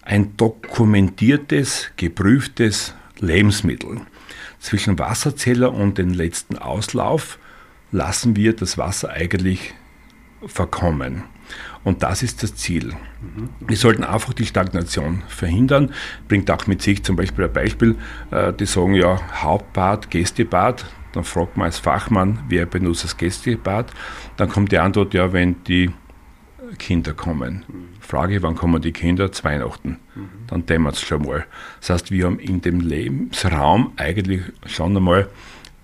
ein 0.02 0.38
dokumentiertes, 0.38 1.92
geprüftes 1.98 2.96
Lebensmittel. 3.20 4.02
Zwischen 4.60 4.98
Wasserzähler 4.98 5.74
und 5.74 5.98
dem 5.98 6.14
letzten 6.14 6.58
Auslauf 6.58 7.38
lassen 7.92 8.36
wir 8.36 8.56
das 8.56 8.78
Wasser 8.78 9.10
eigentlich 9.10 9.74
verkommen. 10.46 11.24
Und 11.84 12.04
das 12.04 12.22
ist 12.22 12.44
das 12.44 12.56
Ziel. 12.56 12.94
Wir 13.60 13.78
sollten 13.78 14.04
einfach 14.04 14.34
die 14.34 14.46
Stagnation 14.46 15.24
verhindern. 15.28 15.94
Bringt 16.28 16.52
auch 16.52 16.68
mit 16.68 16.82
sich 16.82 17.04
zum 17.04 17.16
Beispiel 17.16 17.46
ein 17.46 17.54
Beispiel, 17.54 17.96
äh, 18.32 18.52
die 18.52 18.66
sagen 18.66 18.94
ja 18.94 19.20
Hauptbad, 19.42 20.10
Gästebad. 20.10 20.86
Dann 21.14 21.24
fragt 21.24 21.56
man 21.56 21.68
als 21.68 21.80
Fachmann, 21.80 22.40
wer 22.50 22.66
benutzt 22.66 23.06
das 23.06 23.16
Gästebad. 23.16 23.92
Dann 24.36 24.50
kommt 24.50 24.72
die 24.74 24.78
Antwort, 24.78 25.14
ja, 25.14 25.32
wenn 25.32 25.64
die 25.64 25.92
Kinder 26.78 27.14
kommen. 27.14 27.64
Frage, 28.02 28.44
wann 28.44 28.56
kommen 28.56 28.82
die 28.82 28.92
Kinder? 28.92 29.32
Zu 29.32 29.46
Weihnachten. 29.46 30.00
Dann 30.48 30.66
dämmert 30.66 30.96
es 30.96 31.02
schon 31.02 31.24
mal. 31.24 31.46
Das 31.80 31.90
heißt, 31.92 32.12
wir 32.12 32.26
haben 32.26 32.40
in 32.40 32.62
dem 32.62 32.82
Lebensraum 32.82 33.94
eigentlich 33.96 34.42
schon 34.66 34.96
einmal 34.98 35.30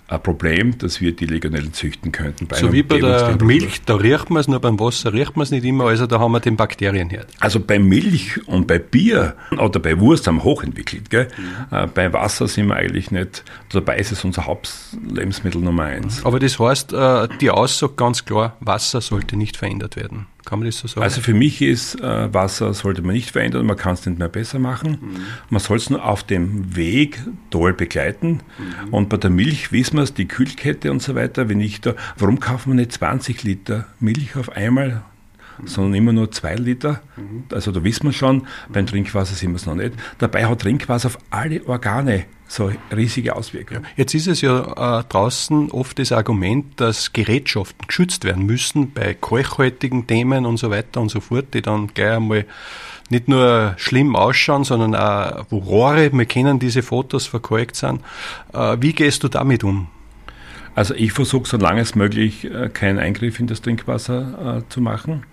ein 0.07 0.21
Problem, 0.21 0.77
dass 0.77 1.01
wir 1.01 1.15
die 1.15 1.25
Legionellen 1.25 1.73
züchten 1.73 2.11
könnten. 2.11 2.47
so 2.53 2.71
wie 2.73 2.83
bei 2.83 2.99
der 2.99 3.37
Milch, 3.41 3.81
da 3.85 3.95
riecht 3.95 4.29
man 4.29 4.41
es, 4.41 4.47
nur 4.47 4.59
beim 4.59 4.79
Wasser 4.79 5.13
riecht 5.13 5.35
man 5.35 5.43
es 5.43 5.51
nicht 5.51 5.63
immer, 5.65 5.85
also 5.85 6.07
da 6.07 6.19
haben 6.19 6.31
wir 6.31 6.39
den 6.39 6.57
Bakterienherd. 6.57 7.27
Also 7.39 7.59
bei 7.59 7.79
Milch 7.79 8.45
und 8.47 8.67
bei 8.67 8.79
Bier 8.79 9.35
oder 9.57 9.79
bei 9.79 9.99
Wurst 9.99 10.27
haben 10.27 10.37
wir 10.37 10.43
hochentwickelt. 10.43 11.09
Gell? 11.09 11.27
Mhm. 11.37 11.77
Äh, 11.77 11.87
bei 11.87 12.11
Wasser 12.11 12.47
sind 12.47 12.67
wir 12.67 12.75
eigentlich 12.75 13.11
nicht, 13.11 13.43
dabei 13.71 13.97
ist 13.97 14.11
es 14.11 14.23
unser 14.23 14.45
Hauptlebensmittel 14.45 15.61
Nummer 15.61 15.83
eins. 15.83 16.25
Aber 16.25 16.39
das 16.39 16.59
heißt, 16.59 16.93
äh, 16.93 17.27
die 17.39 17.49
Aussage 17.49 17.93
ganz 17.95 18.25
klar, 18.25 18.57
Wasser 18.59 19.01
sollte 19.01 19.37
nicht 19.37 19.57
verändert 19.57 19.95
werden. 19.95 20.27
Kann 20.45 20.59
man 20.59 20.67
das 20.67 20.79
so 20.79 20.87
sagen? 20.87 21.03
Also 21.03 21.21
für 21.21 21.33
mich 21.33 21.61
ist 21.61 21.95
äh, 22.01 22.33
Wasser 22.33 22.73
sollte 22.73 23.01
man 23.01 23.15
nicht 23.15 23.31
verändern, 23.31 23.65
man 23.65 23.77
kann 23.77 23.93
es 23.93 24.05
nicht 24.05 24.19
mehr 24.19 24.27
besser 24.27 24.59
machen. 24.59 24.97
Mhm. 25.01 25.17
Man 25.49 25.61
soll 25.61 25.77
es 25.77 25.89
nur 25.89 26.03
auf 26.03 26.23
dem 26.23 26.75
Weg 26.75 27.21
toll 27.49 27.73
begleiten. 27.73 28.41
Mhm. 28.57 28.93
Und 28.93 29.09
bei 29.09 29.17
der 29.17 29.29
Milch 29.29 29.71
wissen 29.71 29.97
wir 29.97 30.03
es, 30.03 30.13
die 30.13 30.27
Kühlkette 30.27 30.91
und 30.91 31.01
so 31.01 31.15
weiter, 31.15 31.49
wenn 31.49 31.61
ich 31.61 31.81
da, 31.81 31.95
warum 32.17 32.39
kaufen 32.39 32.71
wir 32.71 32.75
nicht 32.75 32.91
20 32.91 33.43
Liter 33.43 33.87
Milch 33.99 34.35
auf 34.35 34.49
einmal? 34.49 35.03
Sondern 35.65 35.95
immer 35.95 36.13
nur 36.13 36.31
zwei 36.31 36.55
Liter. 36.55 37.01
Mhm. 37.15 37.43
Also 37.51 37.71
da 37.71 37.83
wissen 37.83 38.05
wir 38.05 38.13
schon, 38.13 38.47
beim 38.69 38.85
Trinkwasser 38.85 39.35
sind 39.35 39.51
wir 39.51 39.57
es 39.57 39.65
noch 39.65 39.75
nicht. 39.75 39.93
Dabei 40.17 40.45
hat 40.45 40.61
Trinkwasser 40.61 41.07
auf 41.07 41.17
alle 41.29 41.65
Organe 41.67 42.25
so 42.47 42.71
riesige 42.95 43.35
Auswirkungen. 43.35 43.85
Jetzt 43.95 44.13
ist 44.13 44.27
es 44.27 44.41
ja 44.41 44.99
äh, 44.99 45.03
draußen 45.09 45.71
oft 45.71 45.97
das 45.97 46.11
Argument, 46.11 46.79
dass 46.79 47.11
Gerätschaften 47.11 47.87
geschützt 47.87 48.25
werden 48.25 48.45
müssen 48.45 48.91
bei 48.91 49.15
kalkhaltigen 49.15 50.05
Themen 50.05 50.45
und 50.45 50.57
so 50.57 50.69
weiter 50.69 51.01
und 51.01 51.09
so 51.09 51.19
fort, 51.19 51.53
die 51.53 51.61
dann 51.61 51.87
gleich 51.87 52.17
einmal 52.17 52.45
nicht 53.09 53.27
nur 53.27 53.73
schlimm 53.77 54.15
ausschauen, 54.15 54.63
sondern 54.63 54.95
auch 54.95 55.45
wo 55.49 55.57
Rohre, 55.57 56.11
wir 56.13 56.25
kennen 56.25 56.59
diese 56.59 56.83
Fotos, 56.83 57.25
verkalkt 57.25 57.75
sind. 57.75 58.01
Äh, 58.53 58.77
wie 58.79 58.93
gehst 58.93 59.23
du 59.23 59.29
damit 59.29 59.63
um? 59.63 59.87
Also 60.75 60.93
ich 60.95 61.11
versuche 61.11 61.47
so 61.47 61.57
lange 61.57 61.81
es 61.81 61.95
möglich 61.95 62.45
äh, 62.45 62.69
keinen 62.69 62.99
Eingriff 62.99 63.39
in 63.39 63.47
das 63.47 63.61
Trinkwasser 63.61 64.59
äh, 64.59 64.69
zu 64.69 64.81
machen. 64.81 65.23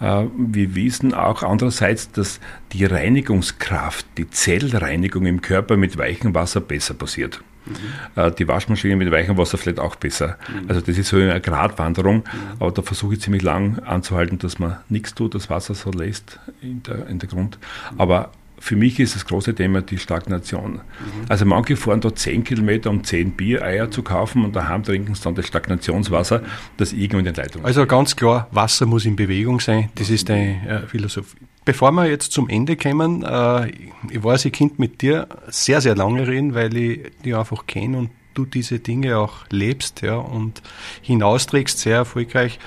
Äh, 0.00 0.24
wir 0.36 0.74
wissen 0.74 1.14
auch 1.14 1.42
andererseits, 1.42 2.10
dass 2.12 2.40
die 2.72 2.84
Reinigungskraft, 2.84 4.06
die 4.16 4.30
Zellreinigung 4.30 5.26
im 5.26 5.40
Körper 5.40 5.76
mit 5.76 5.98
weichem 5.98 6.34
Wasser 6.34 6.60
besser 6.60 6.94
passiert. 6.94 7.42
Mhm. 7.66 8.34
Die 8.38 8.48
Waschmaschine 8.48 8.96
mit 8.96 9.10
weichem 9.10 9.36
Wasser 9.36 9.58
vielleicht 9.58 9.78
auch 9.78 9.96
besser. 9.96 10.38
Mhm. 10.48 10.70
Also 10.70 10.80
das 10.80 10.96
ist 10.96 11.08
so 11.08 11.16
eine 11.16 11.38
Gratwanderung, 11.38 12.18
mhm. 12.18 12.22
aber 12.60 12.70
da 12.70 12.80
versuche 12.80 13.14
ich 13.14 13.20
ziemlich 13.20 13.42
lang 13.42 13.78
anzuhalten, 13.80 14.38
dass 14.38 14.58
man 14.58 14.78
nichts 14.88 15.14
tut, 15.14 15.34
das 15.34 15.50
Wasser 15.50 15.74
so 15.74 15.90
lässt 15.90 16.40
in 16.62 16.82
der, 16.84 17.06
in 17.08 17.18
der 17.18 17.28
Grund. 17.28 17.58
Aber 17.98 18.30
für 18.60 18.76
mich 18.76 18.98
ist 19.00 19.14
das 19.14 19.24
große 19.24 19.54
Thema 19.54 19.82
die 19.82 19.98
Stagnation. 19.98 20.72
Mhm. 20.72 20.80
Also 21.28 21.44
manche 21.44 21.76
fahren 21.76 22.00
da 22.00 22.14
10 22.14 22.44
Kilometer, 22.44 22.90
um 22.90 23.04
10 23.04 23.32
Bier-Eier 23.32 23.90
zu 23.90 24.02
kaufen 24.02 24.44
und 24.44 24.54
daheim 24.54 24.82
trinken 24.82 25.14
sie 25.14 25.22
dann 25.22 25.34
das 25.34 25.46
Stagnationswasser, 25.46 26.42
das 26.76 26.92
irgendwo 26.92 27.18
in 27.18 27.24
den 27.24 27.34
Leitungen 27.34 27.66
Also 27.66 27.86
ganz 27.86 28.16
klar, 28.16 28.48
Wasser 28.50 28.86
muss 28.86 29.04
in 29.04 29.16
Bewegung 29.16 29.60
sein. 29.60 29.90
Das 29.94 30.10
ist 30.10 30.28
deine 30.28 30.84
äh, 30.84 30.86
Philosophie. 30.86 31.36
Bevor 31.64 31.92
wir 31.92 32.06
jetzt 32.06 32.32
zum 32.32 32.48
Ende 32.48 32.76
kommen, 32.76 33.22
äh, 33.22 33.68
ich 34.10 34.24
weiß, 34.24 34.46
ich 34.46 34.52
könnte 34.52 34.76
mit 34.78 35.02
dir 35.02 35.28
sehr, 35.48 35.80
sehr 35.80 35.94
lange 35.94 36.26
reden, 36.26 36.54
weil 36.54 36.74
ich 36.76 37.12
dich 37.24 37.36
einfach 37.36 37.66
kenne 37.66 37.98
und 37.98 38.10
du 38.34 38.44
diese 38.46 38.78
Dinge 38.78 39.18
auch 39.18 39.46
lebst 39.50 40.02
ja, 40.02 40.16
und 40.16 40.62
hinausträgst 41.02 41.78
sehr 41.78 41.96
erfolgreich. 41.96 42.58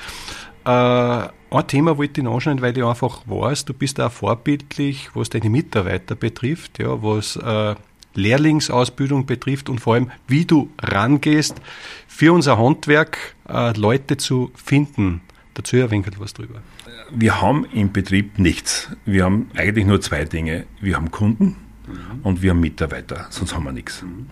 Äh, 0.65 1.27
ein 1.51 1.67
Thema 1.67 1.97
wollte 1.97 2.21
ich 2.21 2.27
anschauen, 2.27 2.61
weil 2.61 2.77
ich 2.77 2.83
einfach 2.83 3.23
weiß, 3.25 3.65
du 3.65 3.73
bist 3.73 3.99
auch 3.99 4.11
vorbildlich, 4.11 5.09
was 5.13 5.29
deine 5.29 5.49
Mitarbeiter 5.49 6.15
betrifft, 6.15 6.79
ja, 6.79 7.03
was 7.03 7.35
äh, 7.35 7.75
Lehrlingsausbildung 8.13 9.25
betrifft 9.25 9.69
und 9.69 9.79
vor 9.79 9.95
allem, 9.95 10.11
wie 10.27 10.45
du 10.45 10.69
rangehst, 10.81 11.61
für 12.07 12.33
unser 12.33 12.57
Handwerk 12.57 13.35
äh, 13.49 13.77
Leute 13.77 14.17
zu 14.17 14.51
finden. 14.55 15.21
Dazu 15.53 15.77
ein 15.77 15.91
wenig 15.91 16.19
was 16.19 16.33
drüber. 16.33 16.61
Wir 17.09 17.41
haben 17.41 17.65
im 17.73 17.91
Betrieb 17.91 18.39
nichts. 18.39 18.89
Wir 19.05 19.25
haben 19.25 19.51
eigentlich 19.55 19.85
nur 19.85 19.99
zwei 19.99 20.23
Dinge. 20.23 20.65
Wir 20.79 20.95
haben 20.95 21.11
Kunden 21.11 21.57
mhm. 21.87 22.21
und 22.23 22.41
wir 22.41 22.51
haben 22.51 22.59
Mitarbeiter, 22.59 23.27
sonst 23.29 23.55
haben 23.55 23.65
wir 23.65 23.71
nichts. 23.71 24.01
Mhm. 24.01 24.27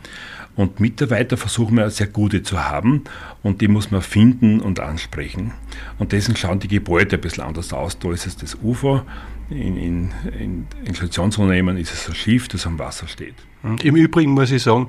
Und 0.56 0.80
Mitarbeiter 0.80 1.38
versuchen 1.38 1.78
wir 1.78 1.90
sehr 1.90 2.08
gute 2.08 2.44
zu 2.44 2.64
haben 2.64 3.04
und 3.44 3.62
die 3.62 3.68
muss 3.68 3.92
man 3.92 4.02
finden 4.02 4.60
und 4.60 4.80
ansprechen. 4.80 5.54
Und 6.00 6.12
deswegen 6.12 6.38
schauen 6.38 6.60
die 6.60 6.68
Gebäude 6.68 7.16
ein 7.16 7.22
bisschen 7.22 7.44
anders 7.44 7.72
aus. 7.72 7.98
Da 8.00 8.12
ist 8.12 8.28
es 8.28 8.36
das 8.36 8.58
UFO, 8.62 9.02
in, 9.50 9.78
in, 9.78 10.12
in 10.38 10.68
Installationsunternehmen 10.86 11.78
ist 11.78 11.94
es 11.94 12.08
ein 12.08 12.16
Schiff, 12.16 12.48
das 12.48 12.68
am 12.68 12.78
Wasser 12.78 13.08
steht. 13.08 13.36
Im 13.84 13.96
Übrigen 13.96 14.32
muss 14.32 14.52
ich 14.52 14.64
sagen, 14.64 14.88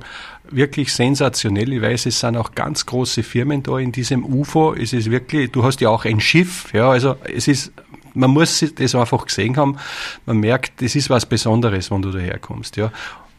wirklich 0.49 0.93
sensationell. 0.93 1.73
Ich 1.73 1.81
weiß, 1.81 2.05
es 2.05 2.19
sind 2.19 2.37
auch 2.37 2.55
ganz 2.55 2.85
große 2.85 3.21
Firmen 3.23 3.63
da 3.63 3.77
in 3.79 3.91
diesem 3.91 4.23
UFO. 4.23 4.73
Es 4.73 4.93
ist 4.93 5.11
wirklich, 5.11 5.51
du 5.51 5.63
hast 5.63 5.81
ja 5.81 5.89
auch 5.89 6.05
ein 6.05 6.21
Schiff, 6.21 6.71
ja, 6.73 6.89
also 6.89 7.15
es 7.23 7.47
ist 7.47 7.73
man 8.13 8.31
muss 8.31 8.63
das 8.75 8.95
einfach 8.95 9.25
gesehen 9.25 9.57
haben. 9.57 9.77
Man 10.25 10.37
merkt, 10.37 10.81
das 10.81 10.95
ist 10.95 11.09
was 11.09 11.25
Besonderes, 11.25 11.91
wenn 11.91 12.01
du 12.01 12.11
daherkommst. 12.11 12.77
Ja. 12.77 12.91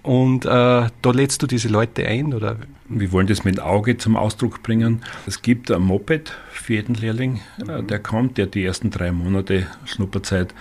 Und 0.02 0.44
äh, 0.44 0.48
da 0.48 1.10
lädst 1.12 1.42
du 1.42 1.46
diese 1.46 1.68
Leute 1.68 2.06
ein, 2.06 2.34
oder? 2.34 2.56
Wir 2.88 3.12
wollen 3.12 3.28
das 3.28 3.44
mit 3.44 3.60
Auge 3.60 3.98
zum 3.98 4.16
Ausdruck 4.16 4.62
bringen. 4.62 5.02
Es 5.26 5.42
gibt 5.42 5.70
ein 5.70 5.82
Moped 5.82 6.36
für 6.50 6.74
jeden 6.74 6.96
Lehrling, 6.96 7.40
äh, 7.68 7.82
der 7.82 8.00
kommt, 8.00 8.36
der 8.36 8.46
die 8.46 8.64
ersten 8.64 8.90
drei 8.90 9.12
Monate 9.12 9.66
Schnupperzeit 9.84 10.54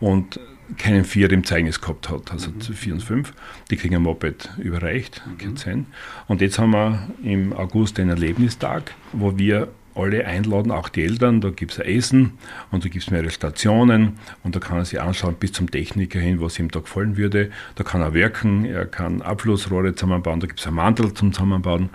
und 0.00 0.40
keinen 0.78 1.04
Vier 1.04 1.30
im 1.30 1.44
Zeugnis 1.44 1.80
gehabt 1.80 2.08
hat, 2.08 2.32
also 2.32 2.50
mhm. 2.50 2.60
vier 2.60 2.94
und 2.94 3.02
fünf. 3.02 3.32
Die 3.70 3.76
kriegen 3.76 3.96
ein 3.96 4.02
Moped 4.02 4.50
überreicht, 4.58 5.22
mhm. 5.26 5.86
Und 6.26 6.40
jetzt 6.40 6.58
haben 6.58 6.70
wir 6.72 7.08
im 7.22 7.52
August 7.52 8.00
einen 8.00 8.10
Erlebnistag, 8.10 8.94
wo 9.12 9.38
wir 9.38 9.68
alle 9.96 10.26
einladen, 10.26 10.70
auch 10.70 10.88
die 10.88 11.02
Eltern. 11.02 11.40
Da 11.40 11.50
gibt 11.50 11.72
es 11.72 11.78
Essen 11.78 12.32
und 12.70 12.84
da 12.84 12.88
gibt 12.88 13.04
es 13.04 13.10
mehrere 13.10 13.30
Stationen 13.30 14.18
und 14.42 14.54
da 14.54 14.60
kann 14.60 14.78
er 14.78 14.84
sich 14.84 15.00
anschauen 15.00 15.34
bis 15.38 15.52
zum 15.52 15.70
Techniker 15.70 16.18
hin, 16.18 16.40
was 16.40 16.58
ihm 16.58 16.70
da 16.70 16.80
gefallen 16.80 17.16
würde. 17.16 17.50
Da 17.74 17.84
kann 17.84 18.00
er 18.00 18.14
werken, 18.14 18.64
er 18.64 18.86
kann 18.86 19.22
Abflussrohre 19.22 19.94
zusammenbauen, 19.94 20.40
da 20.40 20.46
gibt 20.46 20.60
es 20.60 20.66
einen 20.66 20.76
Mantel 20.76 21.12
zum 21.14 21.32
Zusammenbauen. 21.32 21.90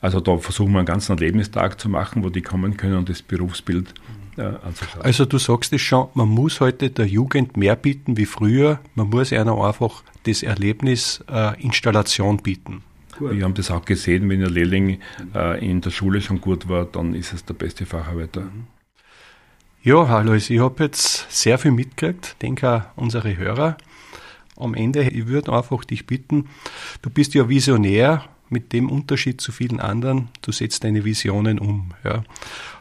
Also 0.00 0.20
da 0.20 0.36
versuchen 0.38 0.72
wir 0.72 0.78
einen 0.78 0.86
ganzen 0.86 1.12
Erlebnistag 1.12 1.80
zu 1.80 1.88
machen, 1.88 2.22
wo 2.24 2.30
die 2.30 2.42
kommen 2.42 2.76
können 2.76 2.96
und 2.96 3.08
das 3.08 3.22
Berufsbild 3.22 3.94
äh, 4.36 4.42
anzuschauen. 4.42 5.02
Also 5.02 5.24
du 5.24 5.38
sagst 5.38 5.72
es 5.72 5.80
schon, 5.80 6.08
man 6.14 6.28
muss 6.28 6.60
heute 6.60 6.90
der 6.90 7.06
Jugend 7.06 7.56
mehr 7.56 7.76
bieten 7.76 8.16
wie 8.16 8.26
früher. 8.26 8.80
Man 8.94 9.10
muss 9.10 9.32
einer 9.32 9.56
einfach 9.62 10.02
das 10.24 10.42
Erlebnis 10.42 11.24
äh, 11.30 11.60
Installation 11.62 12.38
bieten. 12.38 12.82
Gut. 13.18 13.32
Wir 13.32 13.44
haben 13.44 13.54
das 13.54 13.70
auch 13.70 13.84
gesehen, 13.84 14.28
wenn 14.28 14.40
der 14.40 14.50
Lehrling 14.50 15.00
äh, 15.34 15.64
in 15.64 15.80
der 15.80 15.90
Schule 15.90 16.20
schon 16.20 16.40
gut 16.40 16.68
war, 16.68 16.84
dann 16.84 17.14
ist 17.14 17.32
es 17.32 17.44
der 17.44 17.54
beste 17.54 17.86
Facharbeiter. 17.86 18.42
Mhm. 18.42 18.66
Ja, 19.82 20.08
hallo, 20.08 20.34
ich 20.34 20.58
habe 20.58 20.84
jetzt 20.84 21.30
sehr 21.30 21.58
viel 21.58 21.70
mitgekriegt, 21.70 22.42
denke 22.42 22.68
auch 22.68 22.82
unsere 22.96 23.36
Hörer. 23.36 23.76
Am 24.56 24.74
Ende, 24.74 25.02
ich 25.02 25.28
würde 25.28 25.52
einfach 25.52 25.84
dich 25.84 26.06
bitten, 26.06 26.48
du 27.02 27.10
bist 27.10 27.34
ja 27.34 27.48
Visionär, 27.48 28.24
mit 28.48 28.72
dem 28.72 28.90
Unterschied 28.90 29.40
zu 29.40 29.52
vielen 29.52 29.80
anderen, 29.80 30.28
du 30.42 30.52
setzt 30.52 30.84
deine 30.84 31.04
Visionen 31.04 31.58
um. 31.58 31.92
Ja. 32.04 32.24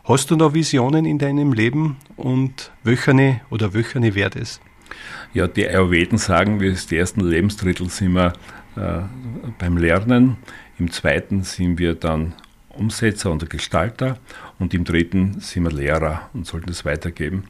Hast 0.03 0.31
du 0.31 0.35
noch 0.35 0.53
Visionen 0.53 1.05
in 1.05 1.17
deinem 1.17 1.53
Leben 1.53 1.97
und 2.17 2.71
wöcherne 2.83 3.41
oder 3.49 3.73
wöcherne 3.73 4.15
wäre 4.15 4.31
das? 4.31 4.59
Ja, 5.33 5.47
die 5.47 5.67
Ayurveden 5.67 6.17
sagen, 6.17 6.59
wir 6.59 6.71
ist 6.71 6.91
die 6.91 6.97
ersten 6.97 7.21
Lebensdrittel 7.21 7.89
sind 7.89 8.13
wir 8.13 8.33
äh, 8.75 9.01
beim 9.59 9.77
Lernen. 9.77 10.37
Im 10.77 10.91
zweiten 10.91 11.43
sind 11.43 11.79
wir 11.79 11.95
dann 11.95 12.33
Umsetzer 12.69 13.31
und 13.31 13.49
Gestalter 13.49 14.17
und 14.59 14.73
im 14.73 14.83
dritten 14.83 15.39
sind 15.39 15.63
wir 15.63 15.71
Lehrer 15.71 16.29
und 16.33 16.45
sollten 16.45 16.67
das 16.67 16.85
weitergeben. 16.85 17.45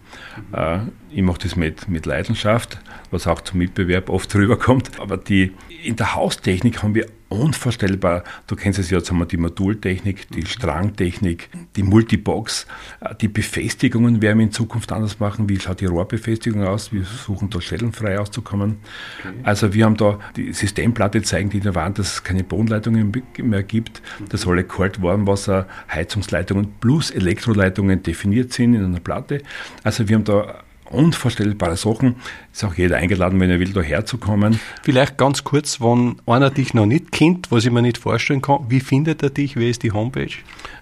Mhm. 0.50 0.56
Äh, 0.56 0.80
ich 1.12 1.22
mache 1.22 1.40
das 1.44 1.56
mit, 1.56 1.88
mit 1.88 2.06
Leidenschaft, 2.06 2.80
was 3.12 3.28
auch 3.28 3.42
zum 3.42 3.60
Mitbewerb 3.60 4.10
oft 4.10 4.34
rüberkommt. 4.36 5.00
Aber 5.00 5.18
die, 5.18 5.54
in 5.84 5.96
der 5.96 6.16
Haustechnik 6.16 6.84
haben 6.84 6.96
wir 6.96 7.08
unvorstellbar. 7.30 8.24
Du 8.48 8.56
kennst 8.56 8.80
es 8.80 8.90
ja, 8.90 8.98
jetzt 8.98 9.10
haben 9.10 9.18
wir 9.18 9.26
die 9.26 9.38
Modultechnik, 9.38 10.30
die 10.32 10.46
Strangtechnik, 10.46 11.50
die 11.76 11.84
Multibox. 11.84 12.68
Äh, 13.02 13.16
die 13.16 13.28
Befestigungen 13.28 14.22
werden 14.22 14.40
wir 14.40 14.46
in 14.46 14.52
Zukunft 14.52 14.92
anders 14.92 15.20
machen. 15.20 15.50
Wie 15.50 15.60
schaut 15.60 15.82
die 15.82 15.86
Rohrbefestigung 15.86 16.64
aus? 16.64 16.92
Wir 16.92 17.04
versuchen 17.04 17.50
da 17.50 17.62
schellenfrei 17.62 18.20
auszukommen. 18.20 18.78
Okay. 19.20 19.34
Also 19.44 19.74
wir 19.74 19.86
haben 19.86 19.98
da 19.98 20.20
die 20.36 20.54
Systemplatte 20.54 21.22
zeigen 21.24 21.50
die 21.50 21.58
in 21.58 21.64
der 21.64 21.76
Wand, 21.76 22.00
dass 22.00 22.14
es 22.14 22.24
keine 22.24 22.44
Bodenleitungen 22.44 23.12
mehr 23.38 23.64
gibt, 23.64 24.02
dass 24.30 24.48
alle 24.48 24.64
Kalt, 24.64 25.02
Warmwasser, 25.02 25.68
Heizungsleitungen 25.92 26.74
plus 26.80 26.95
Elektroleitungen 27.02 28.04
definiert 28.04 28.54
sind 28.54 28.74
in 28.74 28.86
einer 28.86 29.00
Platte. 29.00 29.42
Also 29.84 30.08
wir 30.08 30.16
haben 30.16 30.24
da 30.24 30.64
unvorstellbare 30.90 31.78
Sachen. 31.78 32.16
Ist 32.54 32.64
auch 32.64 32.76
jeder 32.76 32.98
eingeladen, 32.98 33.40
wenn 33.40 33.50
er 33.50 33.60
will, 33.60 33.74
da 33.74 33.82
herzukommen. 33.82 34.60
Vielleicht 34.84 35.18
ganz 35.18 35.44
kurz, 35.44 35.82
wenn 35.82 36.18
einer 36.26 36.50
dich 36.50 36.74
noch 36.74 36.86
nicht 36.86 37.12
kennt, 37.12 37.52
was 37.52 37.66
ich 37.66 37.72
mir 37.72 37.82
nicht 37.82 37.98
vorstellen 37.98 38.42
kann, 38.42 38.66
wie 38.70 38.80
findet 38.80 39.24
er 39.24 39.30
dich? 39.30 39.56
Wie 39.56 39.70
ist 39.70 39.84
die 39.84 39.92
Homepage? 39.92 40.36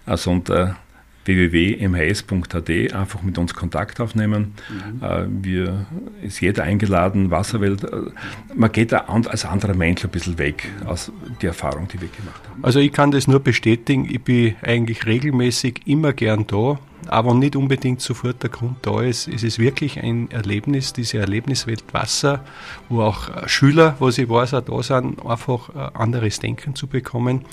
Also 0.05 0.31
unter 0.31 0.75
www.mhs.at 1.25 2.69
einfach 2.93 3.21
mit 3.21 3.37
uns 3.37 3.53
Kontakt 3.53 3.99
aufnehmen. 3.99 4.53
Mhm. 4.69 5.03
Äh, 5.03 5.25
wir, 5.29 5.85
ist 6.21 6.41
jeder 6.41 6.63
eingeladen, 6.63 7.31
Wasserwelt. 7.31 7.83
Äh, 7.83 8.11
man 8.53 8.71
geht 8.71 8.91
da 8.91 9.05
als 9.07 9.45
anderer 9.45 9.75
Mensch 9.75 10.03
ein 10.03 10.09
bisschen 10.09 10.37
weg 10.37 10.69
aus 10.85 11.11
der 11.41 11.49
Erfahrung, 11.49 11.87
die 11.87 12.01
wir 12.01 12.09
gemacht 12.09 12.41
haben. 12.49 12.63
Also 12.63 12.79
ich 12.79 12.91
kann 12.91 13.11
das 13.11 13.27
nur 13.27 13.39
bestätigen, 13.39 14.07
ich 14.09 14.21
bin 14.21 14.55
eigentlich 14.61 15.05
regelmäßig 15.05 15.81
immer 15.85 16.13
gern 16.13 16.45
da 16.47 16.79
aber 17.09 17.33
nicht 17.33 17.55
unbedingt 17.55 18.01
sofort 18.01 18.41
der 18.43 18.49
Grund 18.49 18.77
da 18.81 19.01
ist. 19.01 19.27
Es 19.27 19.43
ist 19.43 19.59
wirklich 19.59 19.99
ein 19.99 20.29
Erlebnis, 20.31 20.93
diese 20.93 21.19
Erlebniswelt 21.19 21.83
Wasser, 21.93 22.43
wo 22.89 23.01
auch 23.01 23.47
Schüler, 23.47 23.95
was 23.99 24.17
ich 24.17 24.29
weiß, 24.29 24.53
auch 24.53 24.61
da 24.61 24.83
sind, 24.83 25.25
einfach 25.25 25.69
anderes 25.93 26.39
Denken 26.39 26.75
zu 26.75 26.87
bekommen. 26.87 27.45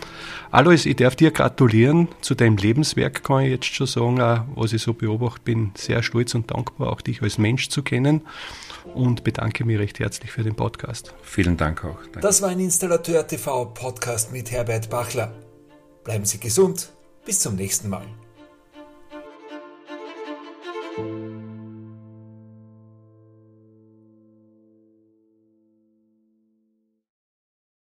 Alois, 0.51 0.87
ich 0.87 0.97
darf 0.97 1.17
dir 1.17 1.31
gratulieren 1.31 2.09
zu 2.21 2.35
deinem 2.35 2.57
Lebenswerk, 2.57 3.25
kann 3.25 3.45
ich 3.45 3.51
jetzt 3.51 3.67
schon 3.67 3.87
sagen, 3.87 4.21
auch 4.21 4.43
was 4.55 4.73
ich 4.73 4.83
so 4.83 4.95
beobachte, 4.95 5.41
bin 5.45 5.73
sehr 5.77 6.03
stolz 6.03 6.35
und 6.35 6.51
dankbar, 6.51 6.93
auch 6.93 7.01
dich 7.01 7.23
als 7.23 7.39
Mensch 7.39 7.69
zu 7.69 7.83
kennen 7.83 8.23
und 8.95 9.25
bedanke 9.25 9.65
mich 9.65 9.79
recht 9.79 9.99
herzlich 9.99 10.31
für 10.31 10.43
den 10.43 10.55
Podcast. 10.55 11.15
Vielen 11.23 11.57
Dank 11.57 11.85
auch. 11.85 12.03
Danke. 12.05 12.21
Das 12.21 12.43
war 12.43 12.51
ein 12.51 12.61
Installateur 12.61 13.27
TV 13.27 13.67
Podcast 13.67 14.33
mit 14.33 14.51
Herbert 14.51 14.91
Bachler. 14.91 15.33
Bleiben 16.05 16.25
Sie 16.25 16.39
gesund. 16.39 16.91
Bis 17.25 17.41
zum 17.41 17.57
nächsten 17.57 17.89
Mal. 17.89 18.07
thank 21.01 21.23
you 21.25 21.40